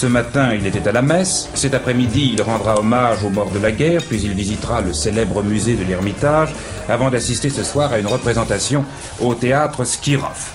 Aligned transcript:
Ce 0.00 0.06
matin, 0.06 0.54
il 0.54 0.64
était 0.64 0.86
à 0.86 0.92
la 0.92 1.02
messe. 1.02 1.48
Cet 1.54 1.74
après-midi, 1.74 2.30
il 2.32 2.40
rendra 2.40 2.78
hommage 2.78 3.24
aux 3.24 3.30
morts 3.30 3.50
de 3.50 3.58
la 3.58 3.72
guerre, 3.72 4.00
puis 4.08 4.20
il 4.22 4.32
visitera 4.32 4.80
le 4.80 4.92
célèbre 4.92 5.42
musée 5.42 5.74
de 5.74 5.82
l'Ermitage, 5.82 6.54
avant 6.88 7.10
d'assister 7.10 7.50
ce 7.50 7.64
soir 7.64 7.92
à 7.92 7.98
une 7.98 8.06
représentation 8.06 8.84
au 9.20 9.34
théâtre 9.34 9.82
Skirov. 9.82 10.52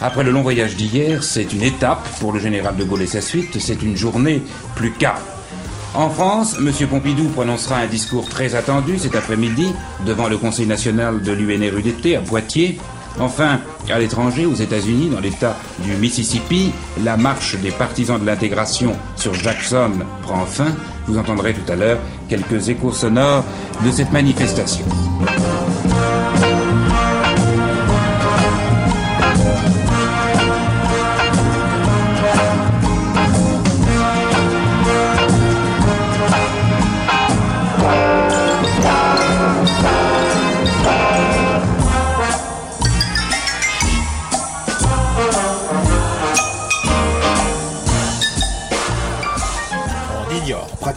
Après 0.00 0.24
le 0.24 0.30
long 0.30 0.40
voyage 0.40 0.76
d'hier, 0.76 1.22
c'est 1.22 1.52
une 1.52 1.62
étape 1.62 2.08
pour 2.20 2.32
le 2.32 2.40
général 2.40 2.74
de 2.74 2.84
Gaulle 2.84 3.02
et 3.02 3.06
sa 3.06 3.20
suite, 3.20 3.60
c'est 3.60 3.82
une 3.82 3.98
journée 3.98 4.42
plus 4.76 4.92
calme. 4.92 5.18
En 5.92 6.08
France, 6.08 6.56
M. 6.58 6.72
Pompidou 6.88 7.28
prononcera 7.28 7.76
un 7.76 7.86
discours 7.86 8.30
très 8.30 8.54
attendu 8.54 8.98
cet 8.98 9.14
après-midi 9.14 9.74
devant 10.06 10.26
le 10.26 10.38
Conseil 10.38 10.66
national 10.66 11.20
de 11.20 11.32
l'UNRUDT 11.32 12.16
à 12.16 12.20
Poitiers. 12.22 12.80
Enfin, 13.20 13.60
à 13.90 13.98
l'étranger, 13.98 14.46
aux 14.46 14.54
États-Unis, 14.54 15.10
dans 15.10 15.20
l'État 15.20 15.54
du 15.80 15.92
Mississippi, 15.96 16.72
la 17.04 17.18
marche 17.18 17.56
des 17.56 17.70
partisans 17.70 18.18
de 18.18 18.24
l'intégration 18.24 18.96
sur 19.16 19.34
Jackson 19.34 19.90
prend 20.22 20.46
fin. 20.46 20.74
Vous 21.06 21.18
entendrez 21.18 21.52
tout 21.52 21.70
à 21.70 21.76
l'heure 21.76 21.98
quelques 22.28 22.70
échos 22.70 22.92
sonores 22.92 23.44
de 23.84 23.90
cette 23.90 24.10
manifestation. 24.10 24.86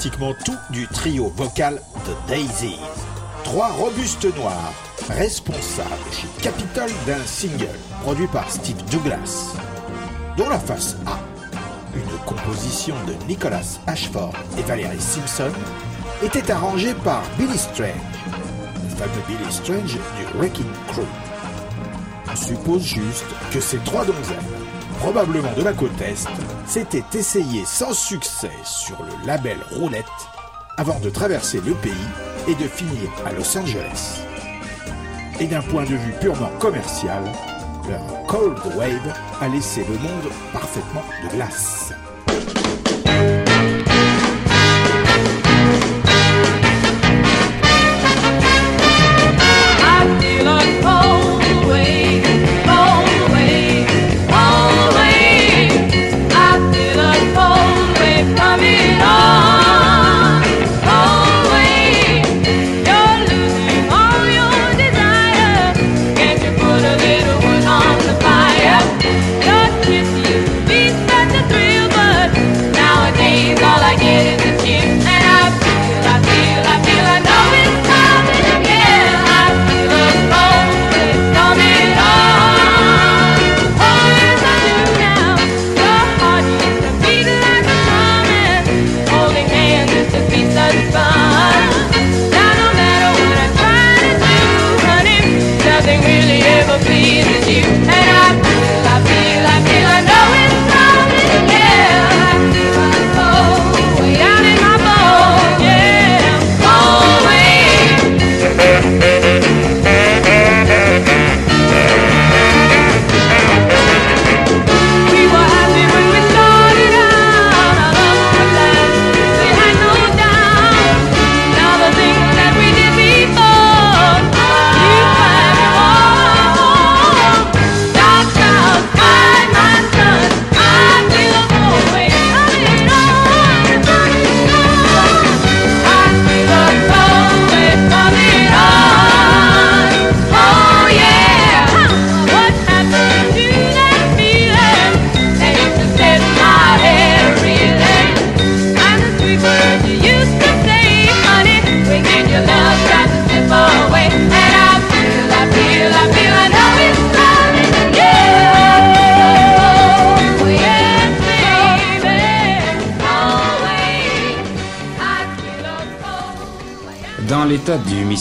Tout 0.09 0.57
du 0.71 0.87
trio 0.87 1.31
vocal 1.35 1.79
de 2.05 2.27
Daisies. 2.27 2.79
Trois 3.43 3.69
robustes 3.69 4.35
noirs, 4.35 4.73
responsables 5.09 5.87
chez 6.11 6.27
Capitol 6.41 6.89
d'un 7.07 7.23
single 7.25 7.69
produit 8.01 8.27
par 8.27 8.49
Steve 8.49 8.83
Douglas, 8.91 9.53
dont 10.35 10.49
la 10.49 10.59
face 10.59 10.97
A, 11.05 11.19
une 11.95 12.17
composition 12.25 12.95
de 13.07 13.13
Nicholas 13.27 13.79
Ashford 13.87 14.33
et 14.57 14.63
Valerie 14.63 14.99
Simpson, 14.99 15.51
était 16.21 16.51
arrangée 16.51 16.93
par 16.95 17.21
Billy 17.37 17.57
Strange, 17.57 17.93
le 18.83 18.95
fameux 18.95 19.23
Billy 19.27 19.51
Strange 19.51 19.93
du 19.93 20.37
Wrecking 20.37 20.71
Crew. 20.89 21.07
On 22.29 22.35
suppose 22.35 22.83
juste 22.83 23.25
que 23.51 23.61
ces 23.61 23.77
trois 23.79 24.03
donzelles 24.05 24.52
probablement 24.93 25.53
de 25.55 25.63
la 25.63 25.73
côte 25.73 26.01
Est, 26.01 26.27
s'était 26.65 27.03
essayé 27.13 27.63
sans 27.65 27.93
succès 27.93 28.51
sur 28.63 28.97
le 29.03 29.27
label 29.27 29.57
Roulette 29.71 30.05
avant 30.77 30.99
de 30.99 31.09
traverser 31.09 31.61
le 31.61 31.73
pays 31.73 31.91
et 32.47 32.55
de 32.55 32.67
finir 32.67 33.09
à 33.25 33.31
Los 33.31 33.57
Angeles. 33.57 34.21
Et 35.39 35.47
d'un 35.47 35.61
point 35.61 35.83
de 35.83 35.95
vue 35.95 36.13
purement 36.19 36.51
commercial, 36.59 37.23
leur 37.89 38.25
Cold 38.27 38.57
Wave 38.75 39.13
a 39.41 39.47
laissé 39.47 39.85
le 39.87 39.97
monde 39.97 40.31
parfaitement 40.51 41.03
de 41.23 41.35
glace. 41.35 41.93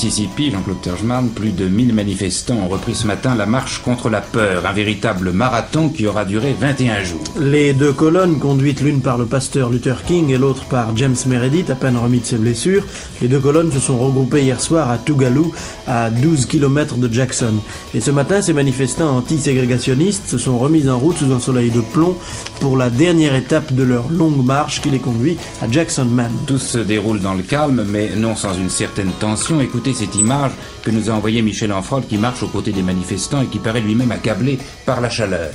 Mississippi, 0.03 0.51
Jean-Claude 0.51 0.81
Terjman, 0.81 1.29
plus 1.29 1.53
de 1.53 1.69
1000 1.69 1.95
manifestants 1.95 2.57
ont 2.57 2.67
repris 2.67 2.97
ce 2.97 3.07
matin 3.07 3.37
la 3.37 3.47
marche 3.47 3.83
contre 3.83 4.11
la 4.11 4.21
peur, 4.21 4.67
un 4.67 4.73
véritable 4.73 5.31
marathon 5.31 5.91
qui 5.91 6.09
aura 6.09 6.25
duré 6.25 6.57
21 6.59 7.05
jours. 7.05 7.21
Les 7.39 7.73
deux 7.73 7.93
colonnes, 7.93 8.41
conduites 8.41 8.81
l'une 8.81 9.01
par 9.01 9.17
le 9.17 9.27
pasteur 9.27 9.71
Luther 9.71 10.03
King 10.03 10.31
et 10.31 10.39
l'autre 10.39 10.65
par 10.65 10.97
James 10.97 11.15
Meredith, 11.27 11.71
à 11.71 11.77
peine 11.77 11.97
remis 11.97 12.19
de 12.19 12.25
ses 12.25 12.39
blessures, 12.39 12.83
les 13.21 13.29
deux 13.29 13.39
colonnes 13.39 13.71
se 13.71 13.79
sont 13.79 13.97
regroupées 13.97 14.43
hier 14.43 14.61
soir 14.61 14.91
à 14.91 14.99
Tougaloo, 14.99 15.53
à 15.87 16.11
12 16.11 16.47
km 16.47 16.97
de 16.97 17.13
Jackson. 17.13 17.55
Et 17.95 18.01
ce 18.01 18.11
matin, 18.11 18.43
ces 18.43 18.55
manifestants 18.55 19.17
anti-ségrégationnistes 19.17 20.27
se 20.27 20.39
sont 20.39 20.59
remis 20.59 20.89
en 20.89 20.99
route 20.99 21.19
sous 21.19 21.33
un 21.33 21.39
soleil 21.39 21.71
de 21.71 21.81
plomb 21.81 22.17
pour 22.59 22.77
la 22.77 22.91
dernière 22.91 23.37
étape 23.37 23.73
de 23.73 23.85
leur 23.85 24.11
longue 24.11 24.45
marche 24.45 24.81
qui 24.81 24.91
les 24.91 24.99
conduit 24.99 25.37
à 25.63 25.71
Jackson 25.71 26.07
Man. 26.07 26.33
Tout 26.49 26.59
se 26.59 26.79
déroule 26.79 27.21
dans 27.21 27.35
le 27.35 27.45
calme, 27.45 27.85
mais 27.89 28.11
non 28.17 28.35
sans 28.35 28.55
une 28.55 28.71
certaine 28.71 29.13
tension. 29.21 29.61
Écoutez 29.61 29.92
cette 29.95 30.15
image 30.15 30.53
que 30.83 30.91
nous 30.91 31.11
a 31.11 31.13
envoyée 31.13 31.43
Michel 31.43 31.73
Enfrol 31.73 32.03
qui 32.07 32.19
marche 32.19 32.43
aux 32.43 32.49
côtés 32.49 32.73
des 32.73 32.83
manifestants 32.83 33.43
et 33.43 33.47
qui 33.47 33.59
paraît 33.59 33.81
lui-même 33.81 34.13
accablé 34.13 34.59
par 34.87 35.01
la 35.01 35.11
chaleur. 35.11 35.51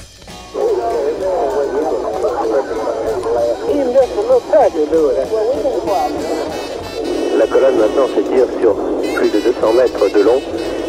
La 7.38 7.48
colonne 7.48 7.78
maintenant 7.78 8.08
s'étire 8.16 8.48
sur 8.60 8.76
plus 9.16 9.30
de 9.30 9.40
200 9.40 9.74
mètres 9.74 10.14
de 10.14 10.22
long. 10.24 10.42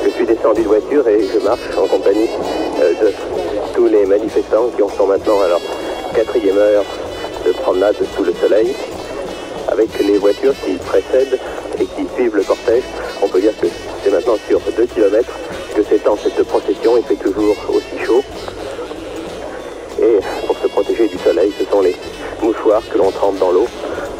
Je 0.04 0.10
suis 0.10 0.26
descendu 0.26 0.62
de 0.62 0.68
voiture 0.68 1.06
et 1.08 1.26
je 1.32 1.38
marche 1.44 1.60
en 1.76 1.86
compagnie 1.86 2.28
euh, 2.80 2.92
de 2.94 3.12
tous 3.74 3.86
les 3.86 4.06
manifestants 4.06 4.68
qui 4.74 4.82
en 4.82 4.88
sont 4.88 5.06
maintenant 5.06 5.40
à 5.42 5.48
leur 5.48 5.60
quatrième 6.14 6.56
heure 6.56 6.84
de 7.46 7.52
promenade 7.52 7.96
sous 8.16 8.24
le 8.24 8.32
soleil. 8.34 8.74
Avec 9.70 9.90
les 9.98 10.18
voitures 10.18 10.54
qui 10.64 10.76
précèdent 10.76 11.38
et 11.80 11.84
qui 11.84 12.06
suivent 12.14 12.36
le 12.36 12.42
cortège, 12.42 12.82
on 13.22 13.28
peut 13.28 13.40
dire 13.40 13.52
que 13.60 13.66
c'est 14.02 14.10
maintenant 14.10 14.36
sur 14.48 14.60
2 14.60 14.86
km 14.86 15.28
que 15.74 15.82
s'étend 15.82 16.16
cette 16.22 16.42
procession. 16.44 16.96
Il 16.96 17.04
fait 17.04 17.22
toujours 17.22 17.56
aussi 17.68 18.04
chaud. 18.04 18.22
Et 20.00 20.18
pour 20.46 20.56
se 20.58 20.68
protéger 20.68 21.08
du 21.08 21.18
soleil, 21.18 21.52
ce 21.58 21.64
sont 21.64 21.80
les 21.80 21.96
mouchoirs 22.42 22.82
que 22.90 22.98
l'on 22.98 23.10
trempe 23.10 23.38
dans 23.38 23.50
l'eau, 23.50 23.66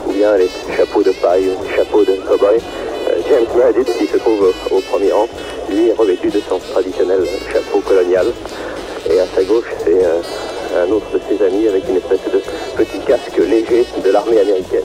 ou 0.06 0.12
bien 0.12 0.36
les 0.36 0.48
chapeaux 0.76 1.02
de 1.02 1.12
paille, 1.12 1.50
les 1.62 1.76
chapeaux 1.76 2.04
de 2.04 2.14
cowboy. 2.26 2.56
Euh, 2.56 3.20
James 3.28 3.46
Meredith, 3.56 3.96
qui 3.96 4.06
se 4.06 4.16
trouve 4.16 4.52
au 4.70 4.80
premier 4.80 5.12
rang, 5.12 5.28
lui 5.70 5.88
est 5.88 5.92
revêtu 5.92 6.28
de 6.28 6.40
son 6.48 6.58
traditionnel 6.58 7.24
chapeau 7.52 7.80
colonial. 7.80 8.26
Et 9.10 9.20
à 9.20 9.26
sa 9.34 9.42
gauche, 9.44 9.72
c'est 9.84 10.04
euh, 10.04 10.20
un 10.84 10.90
autre 10.90 11.06
de 11.12 11.20
ses 11.28 11.44
amis 11.44 11.68
avec 11.68 11.88
une 11.88 11.96
espèce 11.96 12.20
de 12.32 12.40
petit 12.76 12.98
casque 13.06 13.38
léger 13.38 13.86
de 14.04 14.10
l'armée 14.10 14.40
américaine. 14.40 14.84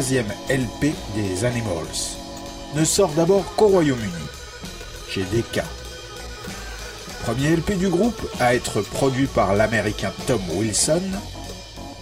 Troisième 0.00 0.32
LP 0.48 0.94
des 1.14 1.44
Animals, 1.44 2.16
ne 2.74 2.86
sort 2.86 3.10
d'abord 3.10 3.54
qu'au 3.54 3.66
Royaume-Uni, 3.66 4.24
chez 5.10 5.24
Decca. 5.30 5.62
Premier 7.22 7.56
LP 7.56 7.76
du 7.76 7.90
groupe 7.90 8.18
à 8.40 8.54
être 8.54 8.80
produit 8.80 9.26
par 9.26 9.54
l'américain 9.54 10.10
Tom 10.26 10.40
Wilson, 10.54 11.02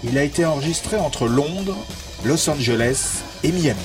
il 0.04 0.16
a 0.16 0.22
été 0.22 0.44
enregistré 0.44 0.96
entre 0.96 1.26
Londres, 1.26 1.76
Los 2.24 2.48
Angeles 2.48 3.24
et 3.42 3.50
Miami. 3.50 3.80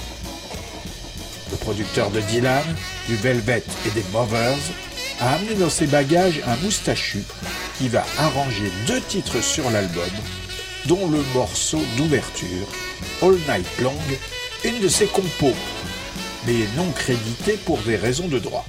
Le 1.50 1.58
producteur 1.58 2.12
de 2.12 2.20
Dylan, 2.20 2.64
du 3.08 3.16
Velvet 3.16 3.64
et 3.88 3.90
des 3.96 4.06
Movers 4.14 4.60
a 5.22 5.34
amené 5.34 5.56
dans 5.56 5.72
ses 5.72 5.88
bagages 5.88 6.40
un 6.46 6.56
moustachu 6.58 7.24
qui 7.80 7.90
va 7.90 8.06
arranger 8.20 8.72
deux 8.86 9.02
titres 9.02 9.42
sur 9.42 9.72
l'album, 9.72 10.04
dont 10.86 11.10
le 11.10 11.24
morceau 11.34 11.82
d'ouverture, 11.98 12.68
All 13.22 13.36
Night 13.48 13.68
Long, 13.82 13.96
une 14.64 14.80
de 14.80 14.88
ses 14.88 15.08
compos, 15.08 15.56
mais 16.46 16.68
non 16.76 16.92
crédité 16.92 17.58
pour 17.66 17.78
des 17.80 17.96
raisons 17.96 18.28
de 18.28 18.40
droit. 18.40 18.66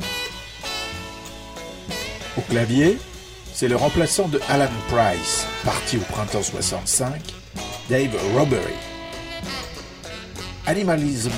Au 2.36 2.40
clavier, 2.40 2.98
c'est 3.52 3.68
le 3.68 3.76
remplaçant 3.76 4.28
de 4.28 4.40
Alan 4.48 4.68
Price, 4.88 5.46
parti 5.64 5.96
au 5.96 6.12
printemps 6.12 6.42
65, 6.42 7.22
Dave 7.88 8.16
Robbery. 8.34 8.74
Animalism 10.66 11.30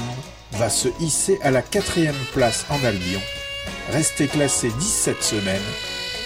va 0.52 0.70
se 0.70 0.88
hisser 1.00 1.38
à 1.42 1.50
la 1.50 1.62
quatrième 1.62 2.14
place 2.32 2.64
en 2.70 2.82
Albion, 2.84 3.20
rester 3.90 4.28
classé 4.28 4.70
17 4.78 5.22
semaines 5.22 5.60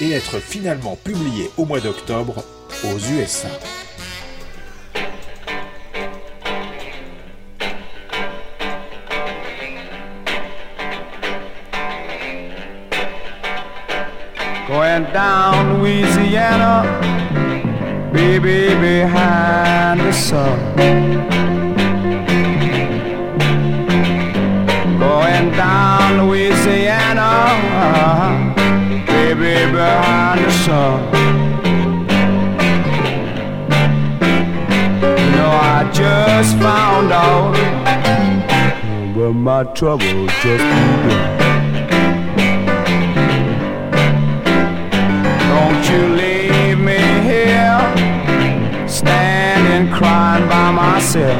et 0.00 0.12
être 0.12 0.38
finalement 0.38 0.96
publié 0.96 1.50
au 1.56 1.64
mois 1.64 1.80
d'octobre 1.80 2.44
aux 2.84 2.98
USA. 2.98 3.48
Going 14.90 15.12
down 15.12 15.78
Louisiana, 15.78 16.82
baby 18.12 18.74
behind 18.74 20.00
the 20.00 20.12
sun. 20.12 20.58
Going 24.98 25.50
down 25.52 26.26
Louisiana, 26.26 27.30
baby 29.06 29.70
behind 29.70 30.40
the 30.44 30.50
sun. 30.64 31.00
You 35.02 35.30
know, 35.36 35.52
I 35.52 35.88
just 35.92 36.58
found 36.58 37.12
out 37.12 37.54
where 39.14 39.32
my 39.32 39.62
trouble 39.72 40.26
just 40.42 40.64
begun. 40.64 41.49
By. 51.10 51.34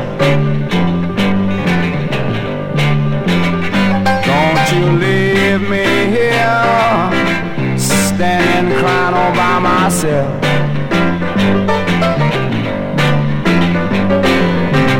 Don't 4.26 4.66
you 4.72 4.84
leave 4.98 5.62
me 5.70 5.86
here 6.16 7.78
standing 7.78 8.76
crying 8.80 9.14
all 9.14 9.32
by 9.32 9.58
myself. 9.60 10.44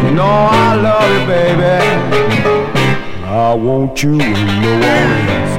You 0.05 0.11
know 0.13 0.37
I 0.65 0.77
love 0.89 1.11
you, 1.15 1.27
baby. 1.27 1.77
I 3.27 3.55
want 3.55 4.03
you 4.05 4.13
in 4.13 4.19
New 4.19 4.77
Orleans. 4.95 5.50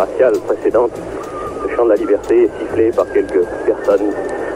Raciales 0.00 0.38
précédentes. 0.46 0.98
Le 1.62 1.76
chant 1.76 1.84
de 1.84 1.90
la 1.90 1.96
liberté 1.96 2.44
est 2.44 2.50
sifflé 2.58 2.90
par 2.90 3.06
quelques 3.12 3.44
personnes, 3.66 4.12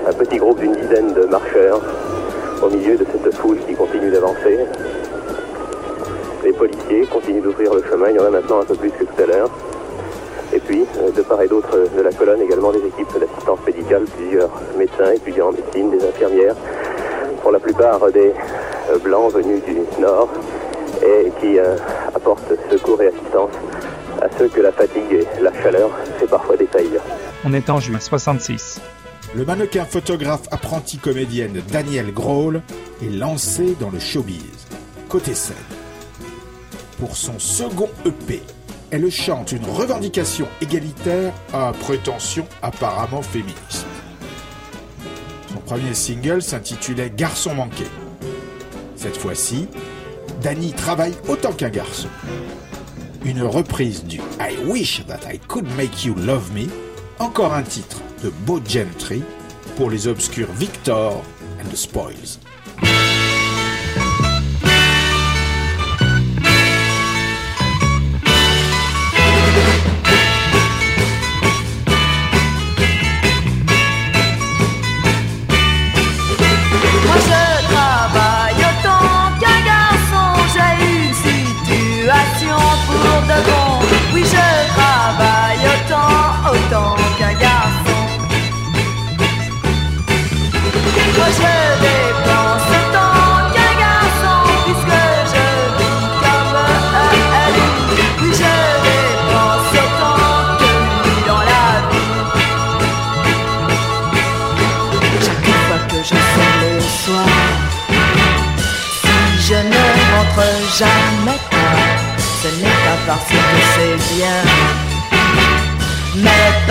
un 0.08 0.12
petit 0.14 0.38
groupe 0.38 0.58
d'une 0.58 0.72
dizaine 0.72 1.12
de 1.12 1.24
marcheurs 1.26 1.82
au 2.62 2.70
milieu 2.70 2.96
de 2.96 3.04
cette 3.04 3.34
foule 3.34 3.58
qui 3.66 3.74
continue 3.74 4.10
d'avancer. 4.10 4.58
Les 6.42 6.52
policiers 6.52 7.06
continuent 7.06 7.42
d'ouvrir 7.42 7.74
le 7.74 7.82
chemin, 7.82 8.08
il 8.08 8.16
y 8.16 8.20
en 8.20 8.24
a 8.24 8.30
maintenant 8.30 8.60
un 8.60 8.64
peu 8.64 8.74
plus 8.74 8.90
que 8.90 9.04
tout 9.04 9.22
à 9.22 9.26
l'heure. 9.26 9.50
Et 10.54 10.60
puis, 10.60 10.86
euh, 10.98 11.10
de 11.10 11.22
part 11.22 11.42
et 11.42 11.48
d'autre 11.48 11.76
de 11.94 12.00
la 12.00 12.12
colonne, 12.12 12.40
également 12.40 12.72
des 12.72 12.86
équipes 12.86 13.18
d'assistance 13.18 13.58
médicale, 13.66 14.04
plusieurs 14.16 14.50
médecins, 14.78 15.10
étudiants 15.12 15.48
en 15.48 15.52
médecine, 15.52 15.90
des 15.90 16.06
infirmières, 16.06 16.54
pour 17.42 17.50
la 17.50 17.58
plupart 17.58 18.10
des 18.12 18.32
euh, 18.90 18.98
blancs 18.98 19.32
venus 19.32 19.62
du 19.64 19.76
nord 20.00 20.28
et 21.02 21.30
qui 21.40 21.58
euh, 21.58 21.76
apportent 22.14 22.54
secours 22.70 23.02
et 23.02 23.08
assistance 23.08 23.50
à 24.24 24.38
ceux 24.38 24.48
que 24.48 24.60
la 24.60 24.72
fatigue 24.72 25.12
et 25.12 25.42
la 25.42 25.52
chaleur 25.62 25.90
fait 26.18 26.26
parfois 26.26 26.56
défaillir. 26.56 27.00
On 27.44 27.52
est 27.52 27.68
en 27.68 27.78
juin 27.78 28.00
66. 28.00 28.80
Le 29.34 29.44
mannequin 29.44 29.84
photographe 29.84 30.48
apprenti 30.50 30.96
comédienne 30.96 31.60
Danielle 31.70 32.12
Grohl 32.12 32.62
est 33.02 33.10
lancé 33.10 33.76
dans 33.78 33.90
le 33.90 33.98
showbiz. 33.98 34.66
Côté 35.10 35.34
scène. 35.34 35.56
Pour 36.98 37.16
son 37.16 37.38
second 37.38 37.90
EP, 38.06 38.42
elle 38.90 39.10
chante 39.10 39.52
une 39.52 39.66
revendication 39.66 40.46
égalitaire 40.62 41.34
à 41.52 41.72
prétention 41.72 42.46
apparemment 42.62 43.22
féministe. 43.22 43.86
Son 45.52 45.60
premier 45.60 45.92
single 45.92 46.40
s'intitulait 46.40 47.12
Garçon 47.14 47.54
manqué. 47.54 47.84
Cette 48.96 49.18
fois-ci, 49.18 49.68
Danny 50.40 50.72
travaille 50.72 51.14
autant 51.28 51.52
qu'un 51.52 51.68
garçon. 51.68 52.08
Une 53.24 53.42
reprise 53.42 54.04
du 54.04 54.18
I 54.38 54.54
Wish 54.66 55.02
That 55.06 55.20
I 55.32 55.38
Could 55.38 55.66
Make 55.78 56.04
You 56.04 56.14
Love 56.14 56.52
Me, 56.52 56.66
encore 57.18 57.54
un 57.54 57.62
titre 57.62 58.02
de 58.22 58.28
Beau 58.28 58.60
Gentry 58.68 59.22
pour 59.76 59.90
les 59.90 60.06
obscurs 60.08 60.52
Victor 60.52 61.22
and 61.58 61.70
the 61.70 61.76
Spoils. 61.76 62.38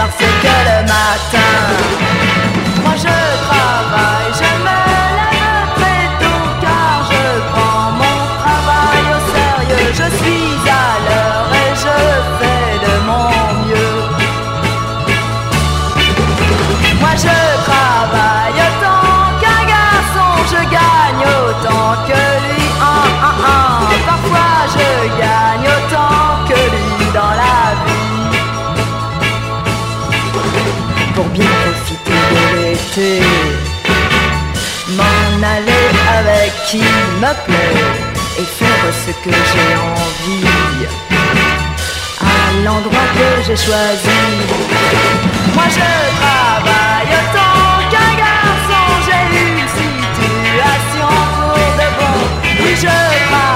Parce 0.04 0.18
que 0.18 0.54
le 0.70 0.82
matin, 0.82 1.54
moi 2.84 2.94
je 2.98 3.48
travaille, 3.48 4.34
je 4.34 4.83
ce 39.06 39.12
que 39.12 39.32
j'ai 39.32 39.76
envie 39.76 40.88
à 42.22 42.64
l'endroit 42.64 43.08
que 43.18 43.44
j'ai 43.46 43.58
choisi. 43.58 44.20
Moi 45.54 45.64
je 45.78 45.90
travaille 46.22 47.12
autant 47.20 47.90
qu'un 47.92 48.14
garçon, 48.24 48.84
j'ai 49.06 49.24
une 49.42 49.68
situation 49.82 51.10
pour 51.36 51.68
de 51.80 51.88
bon. 51.98 52.16
Oui 52.64 52.76
je 52.78 52.86
travaille 52.86 53.53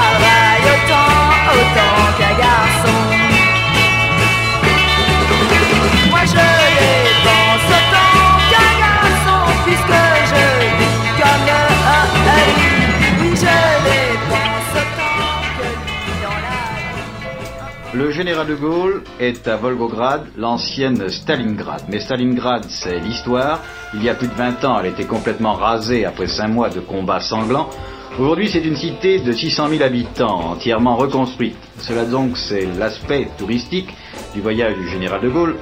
Le 17.98 18.12
général 18.12 18.46
de 18.46 18.54
Gaulle 18.54 19.02
est 19.20 19.48
à 19.48 19.56
Volgograd, 19.58 20.22
l'ancienne 20.38 21.10
Stalingrad. 21.10 21.82
Mais 21.90 22.00
Stalingrad, 22.00 22.64
c'est 22.70 23.00
l'histoire. 23.00 23.64
Il 23.96 24.04
y 24.04 24.10
a 24.10 24.14
plus 24.14 24.28
de 24.28 24.36
20 24.36 24.64
ans, 24.66 24.80
elle 24.80 24.92
était 24.92 25.06
complètement 25.06 25.54
rasée 25.54 26.06
après 26.06 26.28
5 26.28 26.48
mois 26.50 26.70
de 26.70 26.80
combats 26.80 27.22
sanglants. 27.22 27.72
Aujourd'hui, 28.20 28.50
c'est 28.50 28.64
une 28.64 28.76
cité 28.76 29.18
de 29.18 29.32
600 29.32 29.70
000 29.70 29.82
habitants, 29.82 30.52
entièrement 30.52 30.96
reconstruite. 30.96 31.58
Cela 31.80 32.06
donc, 32.06 32.38
c'est 32.38 32.68
l'aspect 32.78 33.30
touristique 33.36 33.90
du 34.36 34.42
voyage 34.42 34.76
du 34.76 34.88
général 34.90 35.22
de 35.22 35.30
Gaulle. 35.30 35.56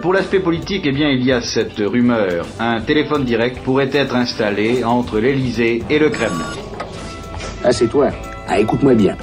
Pour 0.00 0.14
l'aspect 0.14 0.40
politique, 0.40 0.84
eh 0.86 0.92
bien, 0.92 1.10
il 1.10 1.22
y 1.26 1.30
a 1.30 1.42
cette 1.42 1.76
rumeur. 1.76 2.46
Un 2.58 2.80
téléphone 2.80 3.24
direct 3.24 3.58
pourrait 3.62 3.90
être 3.92 4.16
installé 4.16 4.82
entre 4.82 5.18
l'Élysée 5.18 5.82
et 5.90 5.98
le 5.98 6.08
Kremlin. 6.08 6.54
Ah, 7.62 7.70
c'est 7.70 7.88
toi 7.88 8.08
Ah, 8.48 8.58
écoute-moi 8.58 8.94
bien. 8.94 9.14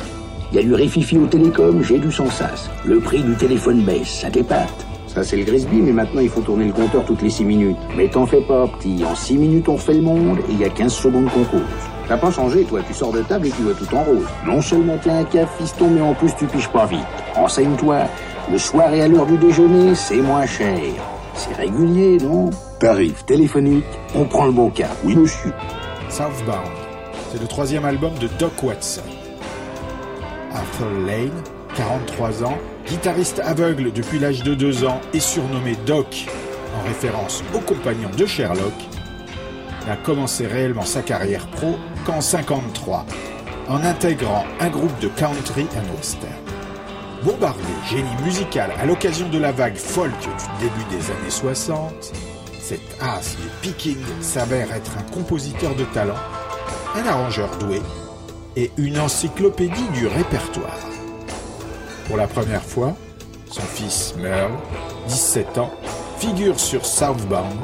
Il 0.54 0.58
y 0.58 0.60
a 0.60 0.64
du 0.66 0.76
réfifi 0.76 1.18
au 1.18 1.26
télécom, 1.26 1.82
j'ai 1.82 1.98
du 1.98 2.12
sans 2.12 2.30
sas. 2.30 2.70
Le 2.86 3.00
prix 3.00 3.24
du 3.24 3.34
téléphone 3.34 3.82
baisse, 3.82 4.20
ça 4.20 4.30
t'épate. 4.30 4.86
Ça, 5.08 5.24
c'est 5.24 5.36
le 5.36 5.46
Grisby, 5.46 5.78
mais 5.78 5.92
maintenant, 5.92 6.22
il 6.22 6.30
faut 6.30 6.42
tourner 6.42 6.66
le 6.66 6.74
compteur 6.74 7.04
toutes 7.06 7.24
les 7.24 7.32
6 7.32 7.44
minutes. 7.44 7.78
Mais 7.98 8.08
t'en 8.08 8.28
fais 8.28 8.42
pas, 8.42 8.68
petit. 8.68 9.04
En 9.04 9.16
6 9.16 9.38
minutes, 9.38 9.68
on 9.68 9.80
fait 9.80 9.96
le 9.96 10.04
monde, 10.04 10.38
et 10.48 10.52
il 10.52 10.60
y 10.60 10.64
a 10.64 10.70
15 10.70 10.94
secondes 10.94 11.28
qu'on 11.32 11.44
cause. 11.46 11.62
T'as 12.08 12.18
pas 12.18 12.30
changé, 12.30 12.66
toi. 12.66 12.82
Tu 12.88 12.94
sors 12.94 13.12
de 13.12 13.24
table 13.24 13.48
et 13.48 13.50
tu 13.50 13.64
vois 13.64 13.74
tout 13.74 13.96
en 13.96 14.04
rose. 14.04 14.28
Non 14.46 14.62
seulement 14.62 14.96
t'es 15.00 15.10
un 15.10 15.24
caf, 15.24 15.50
fiston, 15.58 15.90
mais 15.90 16.02
en 16.02 16.14
plus, 16.14 16.36
tu 16.38 16.46
piges 16.46 16.70
pas 16.70 16.86
vite. 16.86 17.00
Renseigne-toi. 17.34 18.04
Le 18.52 18.58
soir 18.60 18.94
et 18.94 19.02
à 19.02 19.08
l'heure 19.08 19.26
du 19.26 19.40
déjeuner, 19.40 19.96
c'est 19.96 20.22
moins 20.22 20.46
cher. 20.46 20.78
C'est 21.34 21.56
régulier, 21.56 22.20
non? 22.20 22.52
Tarif 22.80 23.26
téléphonique, 23.26 23.86
on 24.14 24.26
prend 24.26 24.46
le 24.46 24.52
bon 24.52 24.70
cas. 24.70 24.92
Oui, 25.04 25.16
monsieur. 25.16 25.52
Southbound. 26.10 26.70
C'est 27.32 27.42
le 27.42 27.48
troisième 27.48 27.86
album 27.86 28.12
de 28.22 28.30
Doc 28.38 28.62
Watson. 28.62 29.02
Arthur 30.54 30.90
Lane, 31.06 31.44
43 31.76 32.44
ans, 32.44 32.58
guitariste 32.88 33.40
aveugle 33.40 33.92
depuis 33.92 34.20
l'âge 34.20 34.44
de 34.44 34.54
2 34.54 34.86
ans 34.86 35.02
et 35.14 35.20
surnommé 35.20 35.76
Doc 35.86 36.28
en 36.78 36.88
référence 36.88 37.44
au 37.54 37.60
compagnon 37.60 38.10
de 38.18 38.26
Sherlock, 38.26 38.74
n'a 39.88 39.96
commencé 39.98 40.48
réellement 40.48 40.86
sa 40.86 41.02
carrière 41.02 41.48
pro 41.48 41.78
qu'en 42.06 42.22
53, 42.22 43.06
en 43.70 43.84
intégrant 43.84 44.46
un 44.60 44.70
groupe 44.70 44.98
de 45.00 45.08
country 45.10 45.68
and 45.76 45.96
western. 45.98 46.34
Bombardé 47.24 47.62
génie 47.90 48.16
musical 48.24 48.72
à 48.80 48.86
l'occasion 48.86 49.30
de 49.30 49.38
la 49.38 49.52
vague 49.52 49.78
folk 49.78 50.12
du 50.12 50.66
début 50.66 50.86
des 50.90 51.12
années 51.12 51.30
60, 51.30 52.14
cet 52.60 52.82
as 53.02 53.36
du 53.42 53.48
picking 53.62 53.98
s'avère 54.22 54.72
être 54.74 54.92
un 54.98 55.14
compositeur 55.14 55.76
de 55.76 55.84
talent, 55.86 56.20
un 56.96 57.08
arrangeur 57.08 57.50
doué 57.58 57.82
et 58.56 58.72
une 58.78 59.00
encyclopédie 59.00 59.88
du 59.94 60.08
répertoire. 60.08 60.80
Pour 62.08 62.18
la 62.18 62.28
première 62.28 62.64
fois, 62.64 62.96
son 63.50 63.62
fils 63.62 64.16
Merle, 64.18 64.52
17 65.08 65.58
ans, 65.58 65.72
figure 66.18 66.60
sur 66.60 66.86
Southbound, 66.86 67.60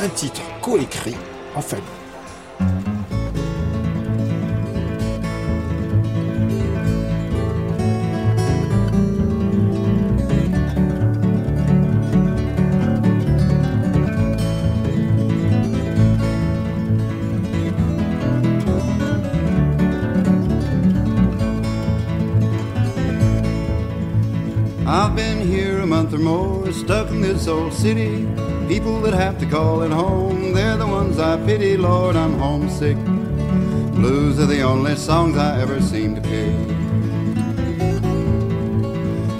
un 0.00 0.08
titre 0.08 0.40
coécrit 0.60 1.16
en 1.54 1.60
famille. 1.60 3.11
I've 24.92 25.16
been 25.16 25.40
here 25.40 25.78
a 25.78 25.86
month 25.86 26.12
or 26.12 26.18
more, 26.18 26.70
stuck 26.70 27.08
in 27.08 27.22
this 27.22 27.48
old 27.48 27.72
city. 27.72 28.28
People 28.68 29.00
that 29.00 29.14
have 29.14 29.38
to 29.38 29.46
call 29.46 29.80
it 29.80 29.90
home, 29.90 30.52
they're 30.52 30.76
the 30.76 30.86
ones 30.86 31.18
I 31.18 31.42
pity. 31.46 31.78
Lord, 31.78 32.14
I'm 32.14 32.38
homesick. 32.38 32.98
Blues 33.94 34.38
are 34.38 34.44
the 34.44 34.60
only 34.60 34.96
songs 34.96 35.38
I 35.38 35.62
ever 35.62 35.80
seem 35.80 36.14
to 36.16 36.20
pick. 36.20 36.54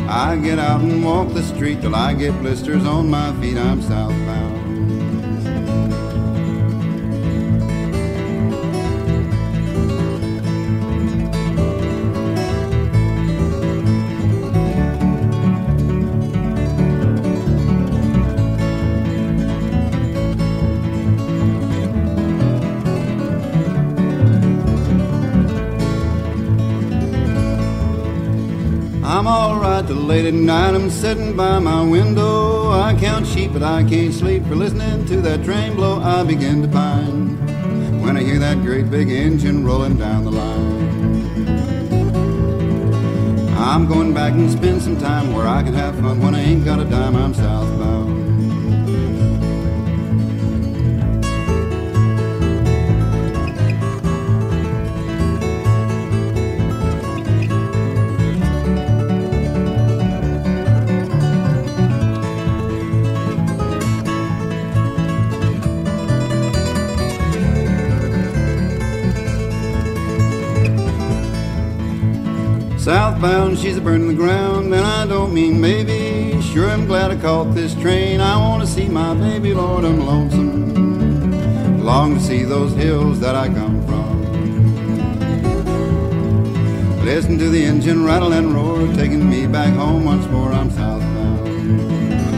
I 0.09 0.37
get 0.37 0.59
out 0.59 0.81
and 0.81 1.05
walk 1.05 1.35
the 1.35 1.43
street 1.43 1.83
till 1.83 1.95
I 1.95 2.15
get 2.15 2.33
blisters 2.41 2.87
on 2.87 3.11
my 3.11 3.39
feet. 3.39 3.59
I'm 3.59 3.83
southbound. 3.83 4.32
Late 30.13 30.27
at 30.27 30.35
night. 30.35 30.75
I'm 30.75 30.91
sitting 30.91 31.35
by 31.35 31.59
my 31.59 31.83
window. 31.83 32.71
I 32.71 32.95
count 32.95 33.27
sheep, 33.27 33.55
but 33.55 33.63
I 33.63 33.83
can't 33.83 34.13
sleep 34.13 34.45
for 34.45 34.55
listening 34.55 35.07
to 35.07 35.23
that 35.23 35.43
train 35.43 35.75
blow. 35.75 36.03
I 36.03 36.23
begin 36.23 36.61
to 36.61 36.69
pine 36.69 37.39
when 38.03 38.19
I 38.19 38.23
hear 38.23 38.39
that 38.39 38.61
great 38.61 38.91
big 38.91 39.09
engine 39.09 39.65
rolling 39.65 39.97
down 39.97 40.25
the 40.25 40.31
line. 40.31 41.49
I'm 43.57 43.87
going 43.87 44.13
back 44.13 44.35
and 44.35 44.51
spend 44.51 44.83
some 44.83 44.99
time 44.99 45.33
where 45.33 45.47
I 45.47 45.63
can 45.63 45.73
have 45.73 45.95
fun 45.99 46.21
when 46.21 46.35
I 46.35 46.41
ain't 46.41 46.63
got 46.63 46.79
a 46.79 46.85
dime. 46.85 47.17
I'm 47.17 47.33
southbound. 47.33 48.22
Southbound, 73.73 73.75
she's 73.75 73.79
a 73.79 73.81
burning 73.81 74.09
the 74.09 74.15
ground, 74.15 74.75
and 74.75 74.85
I 74.85 75.07
don't 75.07 75.33
mean 75.33 75.61
maybe. 75.61 76.41
Sure, 76.43 76.69
I'm 76.69 76.87
glad 76.87 77.11
I 77.11 77.17
caught 77.17 77.55
this 77.55 77.75
train. 77.75 78.21
I 78.21 78.37
want 78.37 78.63
to 78.63 78.67
see 78.67 78.89
my 78.89 79.15
baby, 79.15 79.55
Lord, 79.55 79.85
I'm 79.85 80.01
lonesome. 80.07 81.83
Long 81.85 82.15
to 82.15 82.21
see 82.21 82.45
those 82.45 82.75
hills 82.75 83.21
that 83.21 83.35
I 83.35 83.49
come 83.49 83.85
from. 83.87 84.23
Listen 87.05 87.39
to 87.39 87.49
the 87.51 87.65
engine 87.65 88.05
rattle 88.05 88.33
and 88.33 88.55
roar, 88.55 88.87
taking 88.95 89.29
me 89.29 89.47
back 89.47 89.75
home 89.75 90.05
once 90.05 90.27
more. 90.27 90.53
I'm 90.53 90.71
southbound. 90.71 92.32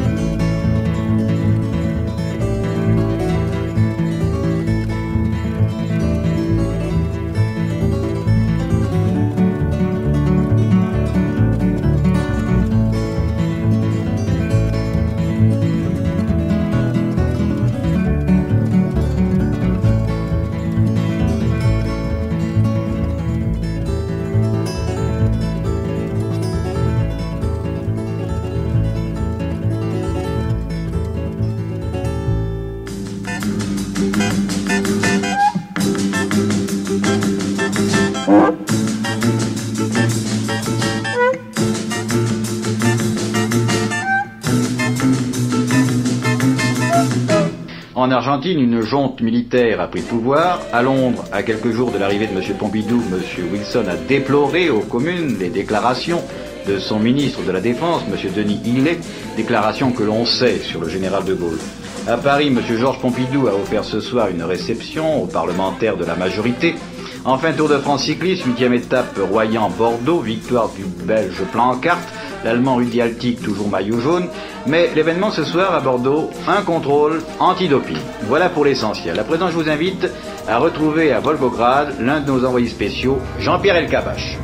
Argentine, 48.15 48.61
une 48.61 48.81
jonte 48.81 49.21
militaire 49.21 49.81
a 49.81 49.89
pris 49.89 50.01
le 50.01 50.07
pouvoir. 50.07 50.61
À 50.73 50.83
Londres, 50.83 51.25
à 51.33 51.43
quelques 51.43 51.73
jours 51.73 51.91
de 51.91 51.99
l'arrivée 51.99 52.29
de 52.29 52.33
M. 52.33 52.57
Pompidou, 52.57 53.03
M. 53.11 53.21
Wilson 53.53 53.85
a 53.91 53.97
déploré 53.97 54.71
aux 54.71 54.81
communes 54.81 55.37
les 55.41 55.49
déclarations 55.49 56.23
de 56.69 56.79
son 56.79 57.01
ministre 57.01 57.43
de 57.43 57.51
la 57.51 57.61
Défense, 57.61 58.03
M. 58.09 58.31
Denis 58.35 58.61
Hillet, 58.65 58.99
déclarations 59.37 59.91
que 59.91 60.05
l'on 60.05 60.25
sait 60.25 60.59
sur 60.59 60.81
le 60.81 60.89
général 60.89 61.25
de 61.25 61.35
Gaulle. 61.35 61.59
À 62.07 62.17
Paris, 62.17 62.47
M. 62.47 62.61
Georges 62.79 63.01
Pompidou 63.01 63.49
a 63.49 63.55
offert 63.55 63.83
ce 63.83 64.01
soir 64.01 64.29
une 64.29 64.45
réception 64.45 65.23
aux 65.23 65.27
parlementaires 65.27 65.97
de 65.97 66.05
la 66.05 66.15
majorité. 66.15 66.77
Enfin, 67.25 67.53
Tour 67.53 67.69
de 67.69 67.79
France 67.79 68.05
cycliste, 68.05 68.45
huitième 68.45 68.75
étape 68.75 69.19
Royan-Bordeaux, 69.19 70.21
victoire 70.21 70.71
du 70.71 70.85
Belge 71.05 71.43
Plancarte, 71.51 72.07
l'Allemand 72.45 72.77
Rudi 72.77 73.01
Altig, 73.01 73.41
toujours 73.41 73.69
maillot 73.69 73.99
jaune. 73.99 74.29
Mais 74.67 74.91
l'événement 74.95 75.31
ce 75.31 75.45
soir 75.45 75.75
à 75.75 75.81
Bordeaux, 75.81 76.31
un 76.49 76.63
contrôle 76.63 77.23
antidoping. 77.39 77.99
Voilà 78.23 78.49
pour 78.49 78.65
l'essentiel. 78.65 79.19
À 79.19 79.25
présent, 79.25 79.49
je 79.49 79.55
vous 79.55 79.69
invite 79.69 80.09
à 80.49 80.59
retrouver 80.59 81.13
à 81.13 81.21
Volgograd 81.21 81.95
l'un 82.01 82.21
de 82.21 82.31
nos 82.31 82.45
envoyés 82.47 82.69
spéciaux, 82.69 83.19
Jean-Pierre 83.39 83.77
Elkabach. 83.77 84.39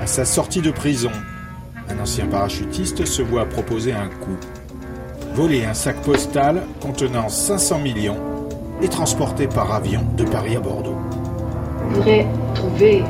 À 0.00 0.06
sa 0.06 0.24
sortie 0.24 0.62
de 0.62 0.70
prison, 0.70 1.10
un 1.88 1.98
ancien 1.98 2.26
parachutiste 2.26 3.04
se 3.04 3.22
voit 3.22 3.46
proposer 3.46 3.92
un 3.92 4.06
coup. 4.06 4.38
Voler 5.38 5.64
un 5.64 5.72
sac 5.72 6.02
postal 6.02 6.62
contenant 6.80 7.28
500 7.28 7.78
millions 7.78 8.16
et 8.82 8.88
transporté 8.88 9.46
par 9.46 9.72
avion 9.72 10.00
de 10.16 10.24
Paris 10.24 10.56
à 10.56 10.60
Bordeaux. 10.60 10.96
Je 11.78 11.94
voudrais 11.94 12.26
trouver 12.56 13.04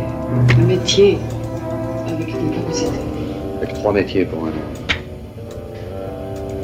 un 0.59 0.62
métier 0.67 1.17
avec 2.07 2.29
une 2.29 2.51
capacité. 2.51 2.99
Avec 3.57 3.73
trois 3.73 3.95
métiers 3.95 4.27
pour 4.27 4.45
un 4.45 4.49
homme. 4.49 4.55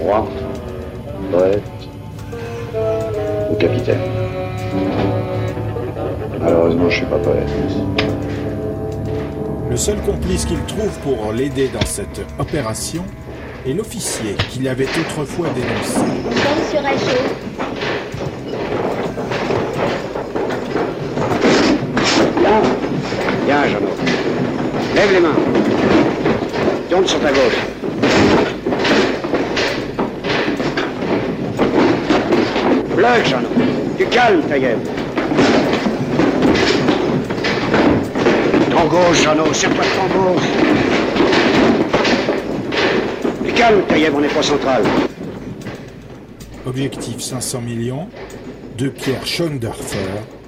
Roi, 0.01 0.29
poète 1.33 1.63
ou 3.51 3.55
capitaine. 3.55 4.01
Malheureusement, 6.43 6.91
je 6.91 6.97
suis 6.97 7.07
pas 7.07 7.19
poète. 7.21 7.49
Le 9.71 9.77
seul 9.79 9.97
complice 10.03 10.45
qu'il 10.45 10.61
trouve 10.67 10.99
pour 10.99 11.33
l'aider 11.33 11.71
dans 11.73 11.87
cette 11.87 12.21
opération 12.39 13.03
est 13.67 13.73
l'officier 13.73 14.37
qu'il 14.51 14.69
avait 14.69 14.89
autrefois 15.01 15.49
dénoncé. 15.55 16.01
Rachaud. 16.83 17.25
Bien, 22.41 22.63
bien, 23.47 23.65
Jeannot. 23.69 23.97
Lève 24.95 25.13
les 25.13 25.21
mains. 25.21 25.29
Tourne 26.91 27.07
sur 27.07 27.21
ta 27.21 27.31
gauche. 27.31 27.61
Plug, 32.95 33.25
Jeannot. 33.25 33.49
Tu 33.97 34.07
calmes 34.07 34.43
ta 34.43 34.59
gueule. 34.59 34.79
Ton 38.71 38.85
gauche, 38.89 39.23
Jeannot. 39.23 39.55
Serre-toi 39.55 39.85
de 39.85 39.91
ton 39.91 40.07
gauche. 40.19 41.24
Calme 43.57 43.83
ta 43.87 43.99
gueule, 43.99 44.13
on 44.15 44.21
n'est 44.21 44.29
pas 44.29 44.43
central. 44.43 44.83
Objectif 46.67 47.21
500 47.21 47.61
millions 47.61 48.09
de 48.77 48.89
Pierre 48.89 49.27
Schoendorfer 49.27 49.99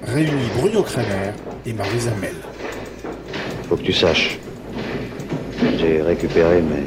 réunit 0.03 0.49
Bruno 0.57 0.83
Kramer 0.83 1.31
et 1.65 1.73
Marie 1.73 1.99
Zamel. 1.99 2.35
Faut 3.69 3.77
que 3.77 3.83
tu 3.83 3.93
saches. 3.93 4.39
J'ai 5.77 6.01
récupéré 6.01 6.61
mes. 6.61 6.85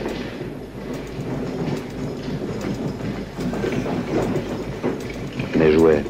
mes 5.59 5.73
jouets. 5.73 6.03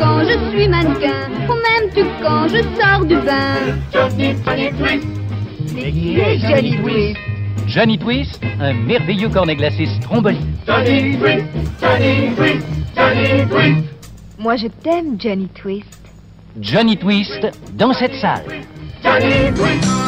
Quand 0.00 0.20
je 0.24 0.50
suis 0.50 0.68
mannequin 0.68 1.28
M'aimes-tu 1.48 2.04
quand 2.22 2.48
je 2.48 2.62
sors 2.80 3.04
du 3.04 3.16
bain 3.16 3.56
Johnny, 3.92 4.34
Johnny 4.44 4.70
Twist 4.72 5.06
Mais 5.74 5.92
qui 5.92 6.18
est 6.18 6.38
Johnny 6.38 6.76
Twist 6.78 7.18
Johnny 7.66 7.98
Twist, 7.98 8.40
un 8.58 8.72
merveilleux 8.72 9.28
cornet 9.28 9.54
glacé 9.54 9.86
Stromboli. 10.00 10.40
Johnny 10.66 11.16
Twist, 11.16 11.44
Johnny 11.80 12.34
Twist, 12.34 12.66
Johnny 12.96 13.46
Twist. 13.48 13.84
Moi 14.40 14.56
je 14.56 14.66
t'aime, 14.66 15.20
Johnny 15.20 15.48
Twist. 15.54 16.00
Johnny 16.60 16.96
Twist 16.96 17.46
dans 17.74 17.92
cette 17.92 18.14
salle. 18.14 18.42
Johnny 19.04 19.52
Twist. 19.54 19.99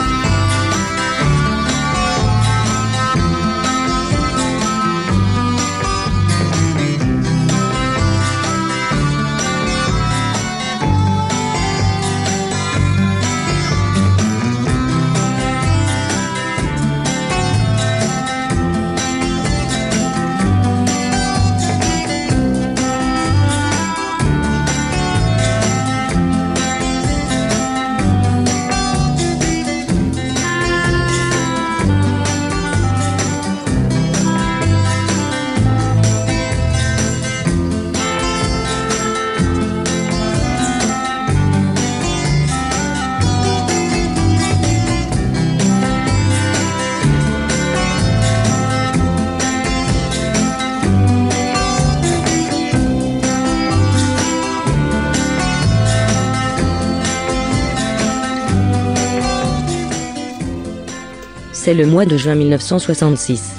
C'est 61.65 61.75
le 61.75 61.87
mois 61.87 62.07
de 62.07 62.17
juin 62.17 62.35
1966. 62.35 63.53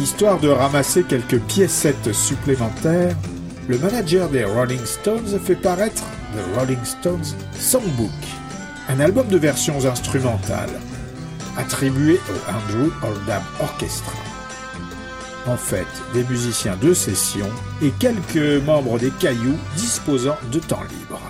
Histoire 0.00 0.40
de 0.40 0.48
ramasser 0.48 1.04
quelques 1.04 1.38
piécettes 1.38 2.12
supplémentaires, 2.12 3.14
le 3.68 3.78
manager 3.78 4.28
des 4.28 4.42
Rolling 4.42 4.84
Stones 4.84 5.38
fait 5.44 5.54
paraître 5.54 6.02
The 6.02 6.58
Rolling 6.58 6.84
Stones 6.84 7.36
Songbook, 7.56 8.10
un 8.88 8.98
album 8.98 9.28
de 9.28 9.36
versions 9.36 9.86
instrumentales, 9.86 10.80
attribué 11.56 12.14
au 12.14 12.50
Andrew 12.50 12.90
Oldham 13.04 13.44
Orchestra. 13.60 14.18
En 15.46 15.56
fait, 15.56 15.86
des 16.14 16.24
musiciens 16.24 16.76
de 16.82 16.94
session 16.94 17.46
et 17.80 17.92
quelques 18.00 18.60
membres 18.66 18.98
des 18.98 19.12
Cailloux 19.20 19.58
disposant 19.76 20.36
de 20.50 20.58
temps 20.58 20.82
libre. 20.90 21.20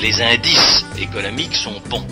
Les 0.00 0.20
indices 0.22 0.84
économiques 0.98 1.54
sont 1.56 1.80
bons. 1.88 2.06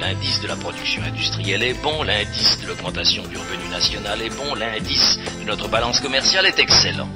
L'indice 0.00 0.40
de 0.40 0.48
la 0.48 0.56
production 0.56 1.02
industrielle 1.02 1.62
est 1.62 1.74
bon, 1.82 2.02
l'indice 2.02 2.58
de 2.62 2.68
l'augmentation 2.68 3.22
du 3.24 3.36
revenu 3.36 3.68
national 3.70 4.22
est 4.22 4.34
bon, 4.34 4.54
l'indice 4.54 5.18
de 5.40 5.44
notre 5.46 5.68
balance 5.68 6.00
commerciale 6.00 6.46
est 6.46 6.58
excellent. 6.58 7.08